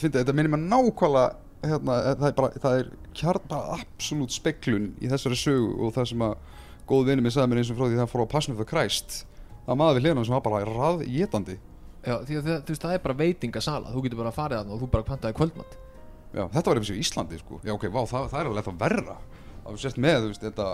[0.01, 1.25] Þetta, minnir mér nákvæmlega
[1.61, 2.87] hérna, það er bara, það er
[3.19, 6.33] kjarn bara absolutt speklun í þessari sögu og það sem að
[6.89, 8.65] góð vinni mér sagði mér eins og frá því hann fór á Passion of the
[8.71, 9.19] Christ
[9.67, 11.57] það maður við hliðan sem var bara raðétandi
[12.01, 13.91] Já, því að það, þú veist, það er bara veitingasala.
[13.93, 15.75] Þú getur bara að fara þarna og þú bara pantaði kvöldmatt
[16.31, 17.59] Já, þetta var eitthvað í Íslandi sko.
[17.67, 19.17] Já, ok, vá, það, það er alveg þetta verra.
[19.61, 20.67] Að við sést með, þú veist, þetta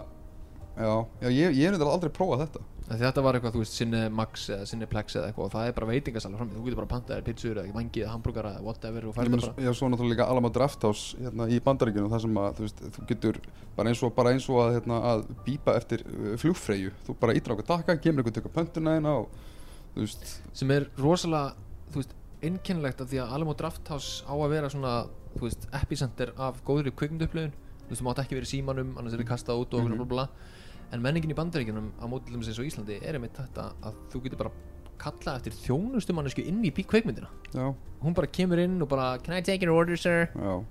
[0.77, 2.59] Já, já ég, ég er nefnilega aldrei prófað þetta.
[2.87, 5.87] Því Þetta var eitthvað, þú veist, Cinemax eða Cineplex eða eitthvað og það er bara
[5.89, 9.39] veitingasala fram þú getur bara pantaði pizzur eða vangi eða hambúrgara eða whatever og meina,
[9.41, 11.43] bara já, svo náttúrulega líka Alamo Drafthouse hérna
[19.97, 21.55] sem veist, sem er rosalega,
[22.45, 24.91] einkennilegt af því að Alamo Drafthouse á að vera svona,
[25.41, 27.53] veist, epicenter af góðri kvikmynduupplöfun,
[27.87, 29.91] þú veist, þú mátt ekki vera í símanum annars er þið kastað út og Mhm.
[29.93, 30.27] mm bla bla.
[30.91, 34.37] En menningin í bandaríkjunum á dæmis eins og Íslandi er einmitt þetta að þú getur
[34.37, 34.51] bara
[34.97, 37.27] kallað eftir þjónustumannesku inn í kvikmyndina.
[37.53, 40.29] Já, hún bara kemur inn og bara can I take your order sir?
[40.35, 40.63] Já.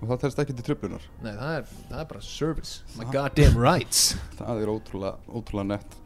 [0.00, 2.82] Og það telst ekki til tröflunar nei það er, það er bara service.
[2.96, 4.14] My goddamn rights.
[4.38, 5.96] Það er ótrúlega, ótrúlega nett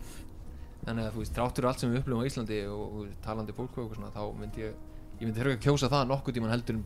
[0.86, 3.76] þannig að þú veist þráttur allt sem við upplifum á Íslandi og, og talandi fólk
[3.76, 4.74] og eitthvað svona þá myndi ég
[5.22, 6.84] ég myndi þurfa að kjósa það nokkuð tíman heldur um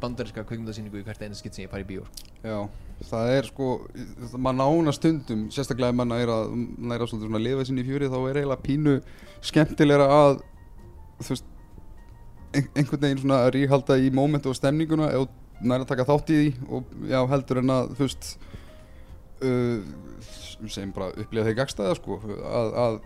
[0.00, 2.04] bandaríska kvikmyndasýningu í hvert einu skitt sem ég fari í bíó
[2.44, 2.56] já,
[3.08, 3.68] það er sko
[4.36, 6.38] maður nána stundum, sérstaklega ef maður næra,
[6.92, 8.94] næra svolítið svona að lifa sinni í fjöri þá er eiginlega pínu
[9.50, 10.38] skemmtilegra að
[11.20, 11.50] þú veist
[12.56, 15.26] ein, einhvern veginn svona að ríhalda í mómentu og stemninguna þú
[15.60, 18.30] næra að taka þátt í því og já, heldur en að þú veist
[20.68, 22.98] sem bara upplifa þeir gagstæða sko að, að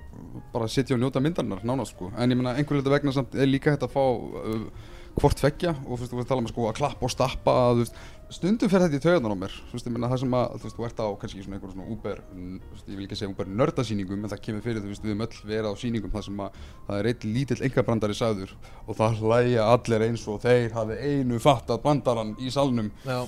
[0.55, 2.11] bara sitja og njóta myndarinnar nánast sko.
[2.19, 5.77] En ég meina einhver leita vegna samt er líka hægt að fá uh, hvort tveggja
[5.85, 8.01] og þú veist þú veist tala um sko að klappa og stappa að, veist,
[8.35, 9.55] stundum fer þetta í taugarnar á mér.
[9.69, 11.75] Þú veist ég meina það sem að þú veist þú ert á kannski svona einhver
[11.77, 15.15] svona veist, ég vil ekki segja Uber nördasýningum en það kemur fyrir þú veist við
[15.15, 18.57] höfum öll verið á sýningum þar sem að það er eitt lítill engabrandari sagður
[18.89, 22.91] og það hlæja allir eins og þeir hafi einu fattat brandarann í salnum.
[23.07, 23.23] Já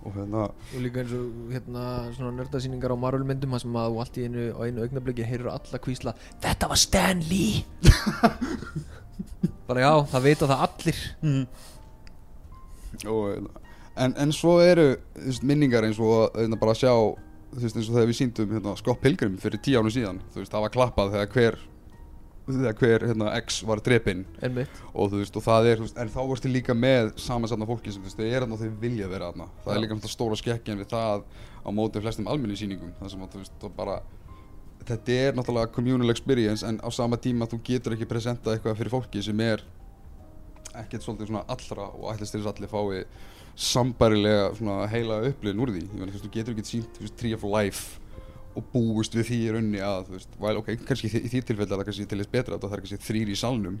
[0.00, 1.84] og hérna og líka eins og hérna
[2.16, 5.52] svona nördasýningar á Marvel myndum þar sem að þú allt í einu einu augnabliki heyrur
[5.52, 7.64] alla kvísla þetta var Stan Lee.
[9.68, 11.00] Bara já það vita það allir.
[13.06, 13.50] Og,
[13.94, 17.76] en, en svo eru þú veist, minningar eins og hérna, bara að sjá þú veist
[17.76, 20.64] eins og þegar við síndum hérna, Scott Pilgrim fyrir tíu ánum síðan þú veist það
[20.66, 21.60] var klappað þegar hver
[22.56, 23.82] þegar hver hérna, X var
[24.42, 24.80] einmitt.
[24.94, 28.40] Og og það er veist, en þá varstu líka með samansatna fólki sem þau er
[28.40, 29.48] þarna og þau vilja vera þarna.
[29.64, 29.76] Það Já.
[29.76, 31.24] er líka þetta stóra skekkjan við það
[31.60, 33.96] á móti flestum almenni sýningum það sem að þú veist það bara
[34.88, 38.94] þetta er náttúrulega communal experience en á sama tíma þú getur ekki presentað eitthvað fyrir
[38.94, 39.64] fólki sem er
[40.80, 43.04] ekkert svolítið svona allra og ætlist til þess að allir fái
[43.60, 45.82] sambærilega svona heila upplifin úr því.
[45.90, 47.98] Ég meina þú getur ekki sínt þú veist Tree of Life
[48.58, 51.66] og búist við því í raunni að þú veist, well, ok, kannski í því- tilfelli
[51.68, 53.76] er það kannski til þess betra að það er kannski þrýr í salnum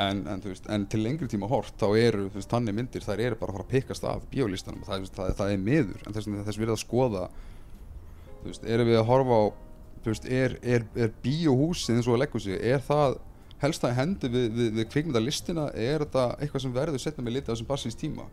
[0.00, 3.22] en, en, veist, en til lengri tíma hort þá eru þú veist, þannig myndir, þær
[3.26, 6.04] eru bara að fara að pikkast af bíólistanum, það, þú veist, það, það er miður
[6.06, 7.24] en þess þess við að skoða
[8.40, 9.44] þú veist, erum við að horfa á
[10.00, 13.18] þú veist, er, er, er bíóhúsið eins og að leggja sig, er það
[13.60, 17.50] helst það hendi við, við, við kvikmyndalistina er þetta eitthvað sem verður setna með litið
[17.50, 18.24] á þessum barsins tíma?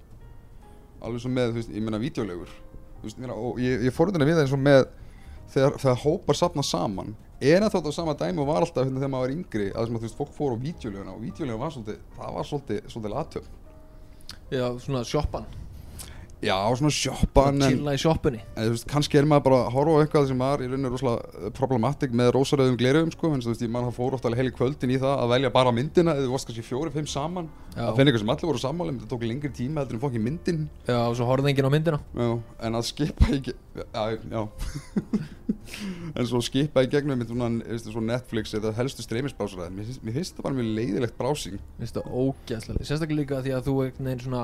[1.03, 2.53] Alveg svo með, þú veist, ég meina vídeolegur
[3.01, 4.85] þú veist, ég og ég, ég fórhundina við það eins og með
[5.53, 9.13] þegar, þegar hópar sapna saman er það þetta sama dæmi og var alltaf hérna, þegar
[9.13, 12.35] maður var yngri að, þú veist, fólk fór á vídeoleguna og vídeoleguna var svolítið, það
[12.37, 13.49] var svolítið, svolítið latöf
[14.49, 15.49] já, svona sjoppan
[16.43, 18.41] já, svona sjoppan en, chilla í sjoppunni.
[18.59, 22.13] En kannski er maður bara að horfa á eitthvað sem var í rauninni rosalega problematik
[22.17, 24.57] með rósaröðum glerugum sko, en þú veist, ég mann það fór ofta alveg heil í
[24.57, 26.17] kvöldin í það að velja bara myndina.
[26.17, 27.49] Eða þú varst kannski fjóri, fimm saman.
[27.77, 27.83] Já.
[27.91, 30.21] að finna eitthvað sem allir voru sammála um, þetta tók lengri tíma heldur en fokki
[30.21, 30.63] myndin.
[30.87, 31.99] Já, og svo horfði enginn á myndina.
[32.17, 32.29] Já,
[32.65, 34.41] en að skipa í já, já.
[36.17, 40.73] en svo skipa í gegnum svo Netflix eða helstu streymisbrásara mér, finnst- þetta bara mjög
[40.79, 41.59] leiðilegt brásing.
[41.77, 44.43] Mér finnst það ógæslega sérstaklega líka því að þú einhvern veginn svona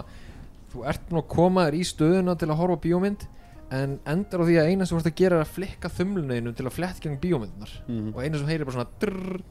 [0.74, 3.28] þú ert búin að koma þér í stöðuna til að horfa bíómynd
[3.74, 6.54] en endar á því að eina sem þú ert að gera er að flikka þumluninu
[6.58, 8.10] til að flett gegn bíómyndunar Mhm.
[8.16, 9.42] og eina sem heyrir bara svona drrrr,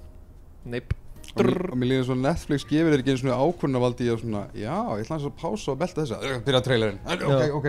[0.66, 0.94] neip,
[1.36, 1.72] drrrr.
[1.72, 4.76] og mér líður svo Netflix gefur þér ekki einu svona ákvörnavaldi í að svona, já,
[4.98, 7.66] ég ætla að pása og belta þessa, Ö, byrja trailerinn, ok, ok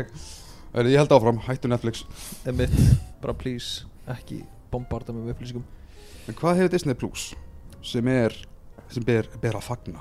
[0.89, 2.03] ég held áfram, hættu Netflix.
[2.45, 2.73] Einmitt,
[3.21, 5.63] bara please ekki bombarda með upplýsingum.
[6.27, 7.35] En hvað hefur Disney Plus
[7.83, 8.33] sem er,
[8.89, 9.99] sem ber, ber að fagna?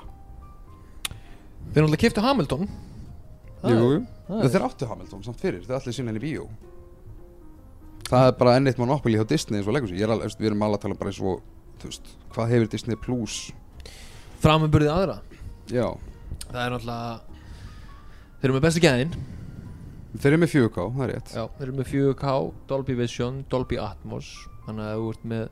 [1.73, 2.67] Þeir náttúrulega kiftu Hamilton
[3.63, 6.47] þeir áttu Hamilton samt fyrir, þeir allir sinna henni í bíó.
[8.09, 10.65] Það er bara enn eitt monopoli hjá Disney eins og leggur sig, er við erum
[10.65, 11.43] alveg að tala bara eins og,
[11.83, 13.37] veist, hvað hefur Disney Plus?
[14.43, 15.21] Framumburðið aðra?
[15.71, 15.87] Já,
[16.53, 17.21] Það er náttúrulega
[18.43, 19.13] Þeir eru með bestu gæðin.
[20.13, 21.29] Þeir eru með 4K, það er rétt.
[21.31, 22.33] Já, þeir eru með 4K,
[22.69, 24.31] Dolby Vision, Dolby Atmos.
[24.65, 25.45] Þannig að þú ert með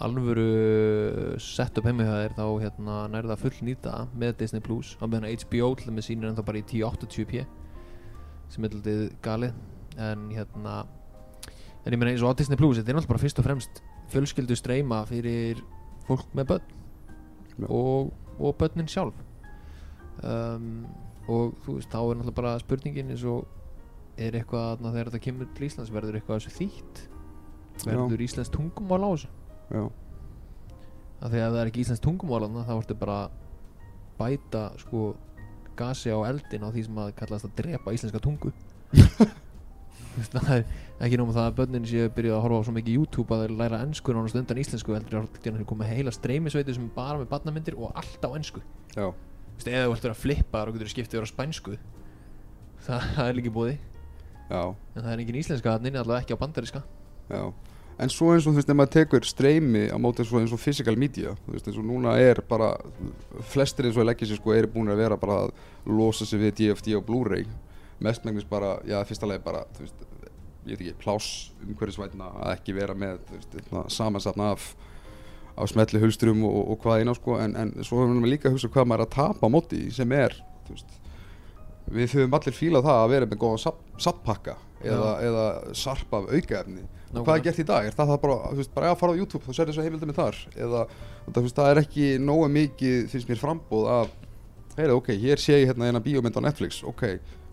[0.00, 4.94] alvöru setup heima hjá þér þá hérna, nærða full nýta með Disney Plus.
[5.00, 7.44] Á meðan HBO til með sínir en þá bara í 1080p
[8.50, 9.58] sem er alltaf galið.
[10.00, 10.76] En hérna
[11.84, 13.82] en ég meina eins og á Disney Plus þetta er náttúrulega bara fyrst og fremst
[14.12, 15.60] fjölskyldu streyma fyrir
[16.08, 16.72] fólk með börn
[17.60, 17.68] Já.
[17.68, 19.16] og, og börnin sjálf.
[20.24, 20.86] Um,
[21.28, 23.44] og þú veist þá er náttúrulega bara spurningin eins og
[24.20, 27.04] er eitthvað þegar þetta kemur til Íslands verður eitthvað þessu þýtt?
[27.84, 29.30] Verður Íslands tungumál á þessu
[29.70, 29.82] já,
[31.20, 33.18] af því að ef það er ekki Íslands tungumál þarna, þá ertu bara
[34.20, 35.04] bæta sko
[35.80, 38.52] gasi á eldin á því sem að kallast að drepa íslenska tungu.
[40.10, 40.62] Það er
[41.06, 43.42] ekki nóg með það að börnin séu byrjuð að horfa á svo mikið YouTube að
[43.44, 47.76] þeir læra ennsku nánast undan íslensku heldur að koma heila streymisveitu sem bara með barnamyndir
[47.78, 48.60] og allt á ennsku
[48.98, 51.76] eða þú ættir að flippa og getur skiptið á spænsku.
[52.82, 53.72] Það, það er líka búið
[54.50, 54.62] já.
[54.66, 56.82] En það er engin íslenska þannig allavega ekki á bandariska
[57.30, 57.42] Já,
[58.00, 60.54] en svo eins og þú veist, ef maður tekur streymi á móti eins og, eins
[60.56, 62.70] og physical media, þú veist, eins og núna er bara,
[63.52, 65.52] flestir eins og leggja sér sko, eru búin að vera bara að
[65.90, 67.44] losa sig við DFD og Blu-ray,
[68.00, 70.06] mestmengnis bara, já, fyrsta lagi bara, þú veist,
[70.68, 73.20] ég veit ekki, pláss umhverfisvætna að ekki vera með,
[73.92, 74.70] samansatna af,
[75.60, 78.56] af smetli hulsturum og, og hvað eina, sko, en, en svo höfum við líka að
[78.56, 80.38] hugsa hvað maður er að tapa á móti, sem er,
[80.70, 80.96] veist,
[81.90, 85.46] við höfum allir fílað það að vera með góða sappakka eða, eða
[85.76, 87.86] sarp af aukaefni og hvað er gert í dag?
[87.88, 90.14] Er það, það bara, þú veist, bara að fara á YouTube þá sér þessu heimildum
[90.14, 90.84] þar eða
[91.26, 94.12] þú veist, það er ekki nógu mikið finnst mér frambóð að
[94.76, 97.04] heyrðu, ok, hér sé ég hérna eina bíómynd á Netflix ok,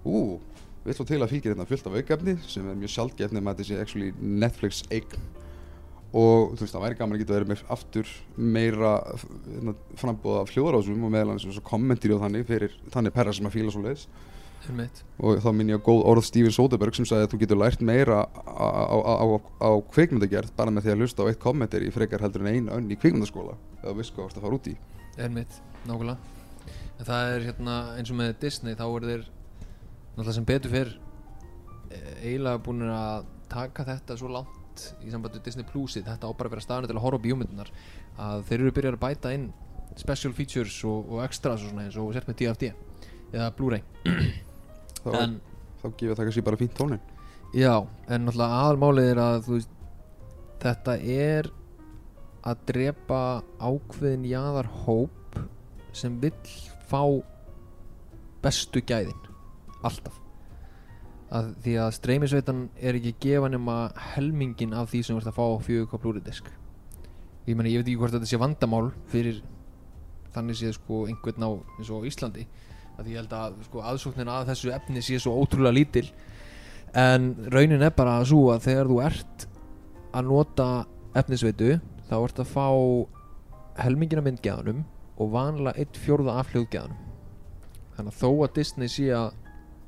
[0.05, 0.37] ú,
[0.85, 3.81] við ætlum til að fylgja hérna fullt af aukaefni sem er mjög sjálfgefni með sé
[3.81, 5.17] actually Netflix eign
[6.15, 10.53] og þú veist, það væri gaman að geta verið með aftur meira hérna, frambóð af
[10.53, 14.05] hljóðarásum og meðal hans kommentir og þannig fyrir þannig perra sem að fíla svo leiðis.
[14.65, 17.83] Og þá minn ég á góð orð Steven Soderbergh sem sagði að þú getur lært
[17.85, 22.51] meira á, kvikmyndagerð bara með því að lusta á eitt kommentir í frekar heldur en
[22.51, 24.75] einn önn í kvikmyndaskóla eða viss hvað varst að fara út í.
[25.17, 26.17] Einmitt, nákvæmlega.
[26.97, 29.23] En það er hérna eins og með Disney þá er þeir
[30.17, 30.91] náttúrulega sem betur fyrr
[31.93, 36.09] eh, eiginlega búin að taka þetta svo langt í sambandi við Disney Plusið.
[36.09, 37.71] Þetta á bara að vera staðan til að horfa á bíómyndunar
[38.17, 39.47] að þeir eru byrjað að bæta inn
[39.97, 42.27] special features og, og extras og svona eins og sért
[45.03, 45.37] þá, en
[45.81, 47.03] þá gefur það kannski bara fínt tónin
[47.55, 49.73] Já, en náttúrulega aðalmálið er að veist,
[50.61, 51.49] þetta er
[52.47, 53.21] að drepa
[53.59, 55.39] ákveðin jaðar hóp
[55.95, 56.35] sem vill
[56.87, 57.01] fá
[58.43, 59.25] bestu gæðin
[59.87, 60.19] alltaf.
[61.33, 63.79] Að því að streymisveitan er ekki gefa nema
[64.13, 66.51] helmingin af því sem ert að fá á 4K plúridisk
[67.47, 69.39] ég meni, ég veit ekki hvort þetta sé vandamál fyrir
[70.35, 72.43] þannig séð sko einhvern á eins og Íslandi
[72.97, 76.07] að ég held að sko aðsóknin að þessu efni sé svo ótrúlega lítil.
[76.97, 79.47] En raunin er bara svo að þegar þú ert
[80.17, 80.69] að nota
[81.17, 81.77] efnisveitu
[82.07, 82.67] þá ert að fá
[83.83, 84.85] helmingina myndgæðanum
[85.17, 87.03] og vanlega eitt fjórða af hljóðgæðanum
[87.97, 89.31] þannig að þó að Disney sé að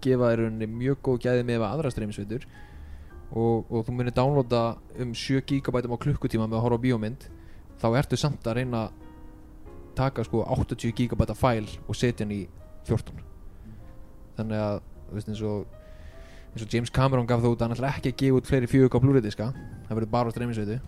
[0.03, 2.45] gefa þér rauninni mjög góð gæði með aðra streymisveitur
[3.29, 4.63] og, og þú munir downloada
[5.01, 7.27] um 7 GB á klukkutíma með að horfa á bíómynd
[7.81, 9.05] þá ertu samt að reyna að
[9.99, 12.41] taka sko 80 GB fæl og setja hann í
[12.87, 13.19] 14
[14.39, 15.75] þannig að þú veist eins og
[16.53, 18.69] eins og James Cameron gaf það út að hann ætla ekki að gefa út fleiri
[18.71, 19.49] 4K plúridiska
[19.89, 20.79] það verður bara á streymisveitu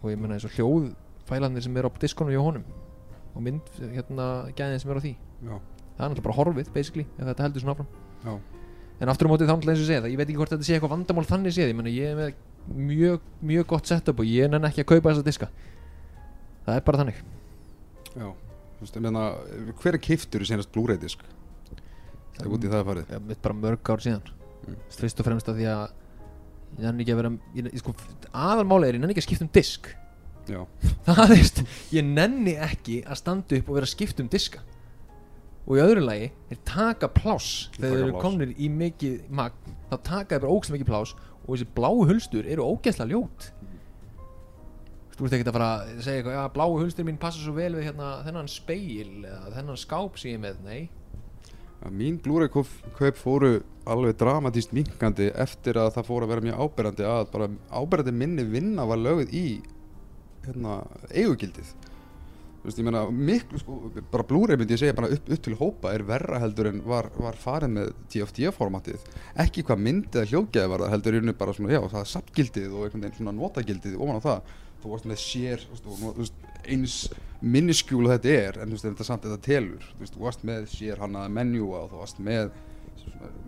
[0.00, 2.64] og ég menna eins og hljóðfælanir sem eru á diskonum hjá honum
[3.34, 4.26] og mynd hérna
[4.56, 5.12] gæðin sem eru á því.
[5.44, 7.90] Já, það er náttúrulega bara horfið basically ef þetta heldur svona áfram.
[8.24, 8.32] Já,
[9.00, 10.66] en aftur á móti þá náttúrulega eins og segja það ég veit ekki hvort þetta
[10.66, 12.32] sé eitthvað vandamál þannig séð ég menna ég er með
[12.90, 15.50] mjög, mjög gott setup og ég nenn ekki að kaupa þessa diska.
[16.66, 17.20] Það er bara þannig.
[18.10, 18.26] Já.
[18.80, 19.24] Þú veist, ég meina,
[19.80, 21.22] hver er kiftur í senast Blu-ray disk?
[22.40, 23.10] Það er út í það að farið.
[23.12, 24.28] Ja, mitt bara mörg ár síðan.
[24.60, 24.76] Mm.
[24.92, 25.84] fyrst og fremst af því að
[26.76, 27.94] ég nenni ekki að vera ég, sko,
[28.30, 29.88] aðalmáli er ég nenni ekki að skipta um disk.
[30.50, 30.60] Já,
[31.08, 31.62] það er,
[31.96, 34.62] ég nenni ekki að standa upp og vera að skipta um diska.
[35.68, 37.68] Og í öðru lagi þeir taka pláss.
[37.76, 41.50] Þegar þeir eru komnir í mikið magn þá taka þeir bara ógst mikið pláss og
[41.52, 43.50] þessi bláu hulstur eru ógeðslega ljót.
[45.16, 47.74] Þú ert ekkert að fara að segja eitthvað, já, bláu hulstur mín passa svo vel
[47.76, 50.80] við hérna þennan speil eða þennan skáp sem ég er með, nei
[51.80, 53.60] að mín kaup fóru
[53.90, 58.44] alveg dramatíst minkandi eftir að það fóru að vera mjög áberandi að bara áberandi minni
[58.46, 59.46] vinna var lögð í
[60.44, 61.72] hérna, eigugildið.
[62.60, 63.74] Þú veist, ég meina, miklu, sko,
[64.12, 67.08] bara Blu-ray myndi ég segja bara upp, upp til hópa er verra heldur en var,
[67.16, 69.06] var farið með TFT-formatið
[69.46, 72.10] ekki hvað myndið að hljóðgæði var það heldur í rauninni bara svona, já, það er
[72.10, 74.52] sapgildið og einhvern veginn svona notagildið ofan á það
[74.82, 75.66] þú varst með sér,
[76.16, 76.96] veist, eins
[77.40, 81.00] minniskjúl og þetta er en veist, þetta samt þetta telur, veist, þú varst með sér
[81.02, 82.54] hannaða menjúa og þú varst með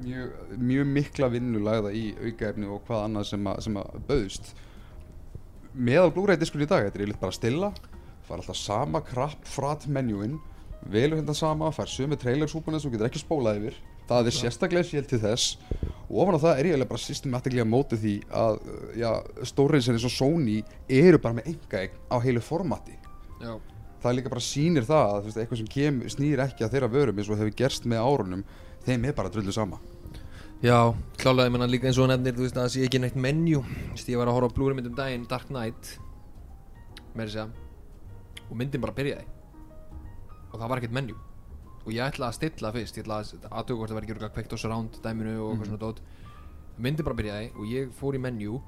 [0.02, 4.52] mjög, mjög mikla vinnu lagða í aukaefni og hvað annað sem að, sem að bauðst.
[5.72, 7.72] Meðal Blu-ray diskur í dag, þetta er yfirleitt bara stilla
[8.26, 10.38] fær alltaf sama krapp frat menjúin
[10.92, 13.80] velur hérna sama, fær sömu trailersúpuna sem þú getur ekki spólað yfir
[14.18, 15.56] það er sérstaklega sér til þess
[16.12, 19.10] og ofan á það er ég eiginlega bara systematiklega mótið því að uh, já,
[19.48, 20.58] stórið sem eins og Sony
[20.92, 22.98] eru bara með enga á heilu formati.
[23.40, 23.54] Já,
[24.02, 27.22] það líka bara sýnir það að veist, eitthvað sem kem, snýr ekki að þeirra vörum
[27.22, 28.44] eins og hefur gerst með árunum
[28.84, 29.80] þeim er bara drullu sama.
[30.62, 33.18] Já klálega, ég menna líka eins og nefnir þú veist að það sé ekki neitt
[33.18, 33.64] menjú
[33.96, 35.96] ég var að horfa á blúri myndum daginn Dark Knight
[37.16, 37.58] með þess að
[38.52, 39.24] og myndin bara byrjaði.
[40.52, 41.16] Og það var ekkert menjú
[41.82, 44.36] og ég ætla að stilla fyrst ég ætla að aðtöku hvort það verði ekki örugglega
[44.36, 46.02] kveikt á surround dæminu og eitthvað svona dót.
[46.82, 48.60] Myndin bara byrjaði og ég fór í menjú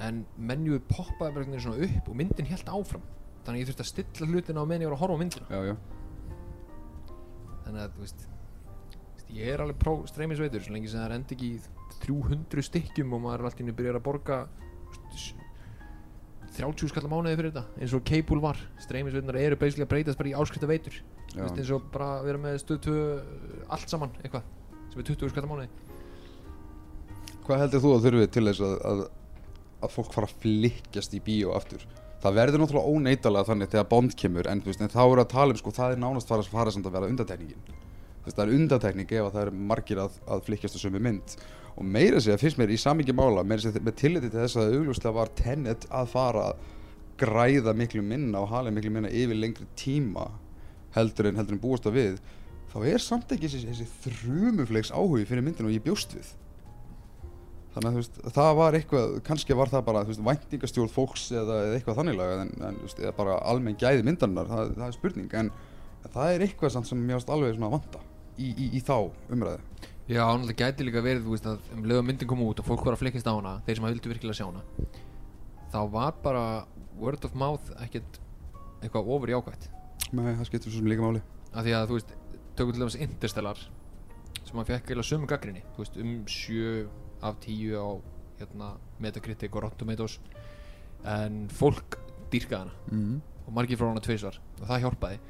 [0.00, 3.06] en menjúið poppaði bara veginn svona upp og myndin helt áfram.
[3.44, 5.46] Þannig að ég þurfti að stilla hlutina á var að horfa á myndina.
[5.50, 5.76] Já, já,
[7.70, 8.28] þannig að þú veist
[9.30, 11.60] ég er alveg pró streymisveitur svo lengi sem það endi ekki í
[12.02, 14.38] 300 stykkjum og maður er alltaf inn að byrja að borga
[16.60, 18.58] 30 skallar mánuði fyrir þetta eins og Cable var.
[18.84, 20.98] Streymisveitunar eru basically að breytast bara í áskrifta veitur
[21.40, 22.96] eins og bara vera með stöð 2
[23.76, 24.44] allt saman eitthvað
[24.90, 25.70] sem er 20 skallar mánuði.
[27.46, 29.04] Hvað heldur þú að þurfi til þess að, að,
[29.80, 31.86] að fólk fara að flikkjast í bíó aftur?
[32.20, 35.54] Það verður náttúrulega óneitalega þannig þegar Bond kemur en, veist, en þá er að tala
[35.54, 37.78] um sko, það er nánast fara, fara samt að vera undatekningin
[38.26, 41.36] það er undatekning ef að það eru margir að, að flikkjast á sömu mynd
[41.76, 44.76] og meira segja, finnst mér í samingi mála meira segja með tilliti til þess að
[44.78, 46.68] augljóslega var Tenet að fara að
[47.20, 50.30] græða miklu minna og hala miklu minna yfir lengri tíma
[50.96, 52.20] heldur en, heldur en búast að við
[52.70, 56.30] þá er samt ekki þessi, þessi þrumufleiks áhugi fyrir myndinu og ég bjóst við.
[57.74, 61.58] Þannig að þú veist, það var eitthvað kannski var það bara, veist, væntingastjórn fólks eða,
[61.66, 65.52] eða eitthvað þannig en, en veist, bara almenn gæði myndarinnar, það, það er spurning en
[66.08, 68.02] það er eitthvað sem mér ást alveg vanta
[68.38, 68.96] í, í, í þá
[69.30, 69.60] umræðu
[70.10, 72.82] Já, náttúrulega gæti líka verið, þú veist, að um lögum myndin kom út og fólk
[72.82, 74.64] var að flikkast á hana, þeir sem að vildu virkilega sjá hana
[75.70, 76.44] þá var bara
[76.98, 78.18] word of mouth ekkert
[78.80, 79.68] eitthvað ofur jákvætt.
[80.16, 81.22] Nei, það skiptir svo sem líka máli.
[81.52, 82.14] Af því að, þú veist,
[82.58, 83.62] tökum til dæmis Interstellar
[84.48, 86.70] sem að fekk eða sömu gaggrinni þú veist, um 7
[87.28, 87.88] af 10 á
[88.40, 88.70] hérna,
[89.04, 90.16] Metacritic og Rotten Tomatoes
[91.06, 92.00] en fólk
[92.32, 92.74] dýrkaði hana.
[92.90, 93.20] Mm.
[93.46, 95.20] og margir frá hana tvisvar og það hjálpaði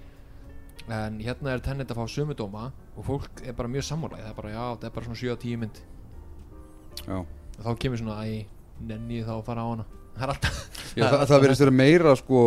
[0.88, 4.32] en hérna er Tenet að fá sömu dóma og fólk er bara mjög sammálaði það
[4.32, 5.80] er bara, já, þetta er bara svona 7 af 10 mynd.
[7.00, 7.18] Já,
[7.60, 8.16] þá kemur svona
[8.80, 9.86] nenni ég þá að fara á hana.
[10.20, 10.56] Það er alltaf
[10.90, 12.40] Já, það, það verðist vera meira sko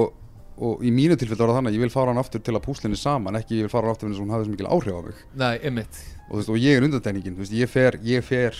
[0.63, 2.65] og í mínu tilfelli var það þannig að ég vil fara hann aftur til að
[2.65, 4.97] púslinni saman ekki ég vil fara hann aftur til að hún hafði svo mikil áhrif
[4.99, 5.21] á mig.
[5.39, 6.01] Nei, einmitt.
[6.27, 8.59] Og, veist, og ég er veist, ég fer, fer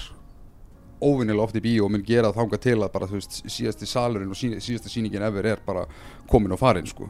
[1.03, 4.31] óvinnilega oft í bíó og mun gera það þangað til að bara veist, síðasti salurinn
[4.31, 5.85] og sí, síðasta sýningin ever er bara
[6.31, 7.09] komin á farin sko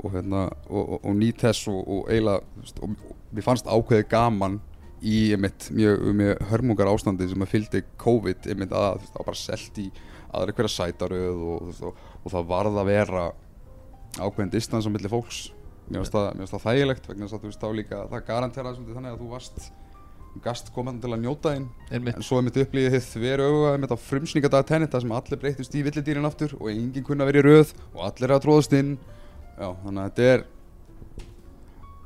[0.00, 2.90] og hérna og, og, nýt þess og, og eiginlega
[3.30, 4.58] mér fannst ákveðið gaman
[5.00, 9.40] í einmitt mjög, mjög hörmungar ástandi sem að fylgdi COVID einmitt að það var bara
[9.40, 9.86] selt í
[10.30, 13.28] aðra hverja sætaröð og, og, og það varð að vera
[14.18, 15.48] ákveðin distans á milli fólks.
[15.90, 19.14] Mér finnst það, það þægilegt vegna þess að veist þá líka það garantera svolítið þannig
[19.14, 19.70] að þú varst
[20.44, 23.94] gast komandi til að njóta einmitt, en svo er mitt upplýðið þið þveru auga mitt
[23.94, 28.04] á frumsningadag tennita sem allir breytist í villidýrin aftur og enginn kunna verið röð og
[28.06, 28.92] allir að tróðast inn
[29.60, 30.44] já, þannig að þetta er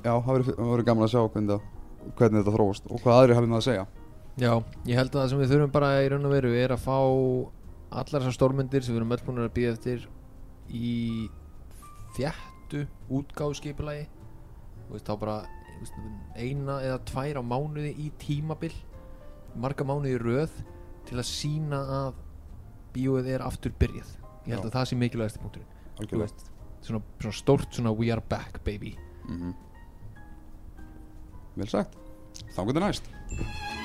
[0.04, 1.60] já, það verður- gaman að sjá hvernig,
[2.18, 3.84] hvernig þetta þróast og hvað aðri hafið með að segja.
[4.34, 4.52] Já,
[4.90, 6.96] ég held að það sem við þurfum bara í raun og veru er að fá
[7.94, 10.08] allar þessar stórmyndir sem við erum öll búin að býða eftir
[10.74, 11.28] í
[12.16, 12.80] þjættu
[13.14, 14.08] útgáðskipulagi
[14.88, 15.36] þú veist þá bara
[15.78, 15.94] veist,
[16.34, 18.72] eina eða tvær á mánuði í tímabil
[19.54, 20.58] marga mánuði í röð
[21.06, 22.18] til að sína að
[22.96, 24.10] bíóið er aftur byrjað
[24.48, 24.66] ég held Já.
[24.66, 25.70] að það sé mikilvægast punkturinn.
[25.94, 26.26] Algjörlega.
[26.26, 26.50] veist,
[26.84, 28.96] svona, svona stórt svona we are back baby.
[29.28, 29.54] Mm
[31.54, 31.92] Vel sagt.
[32.56, 33.83] Þá getur næst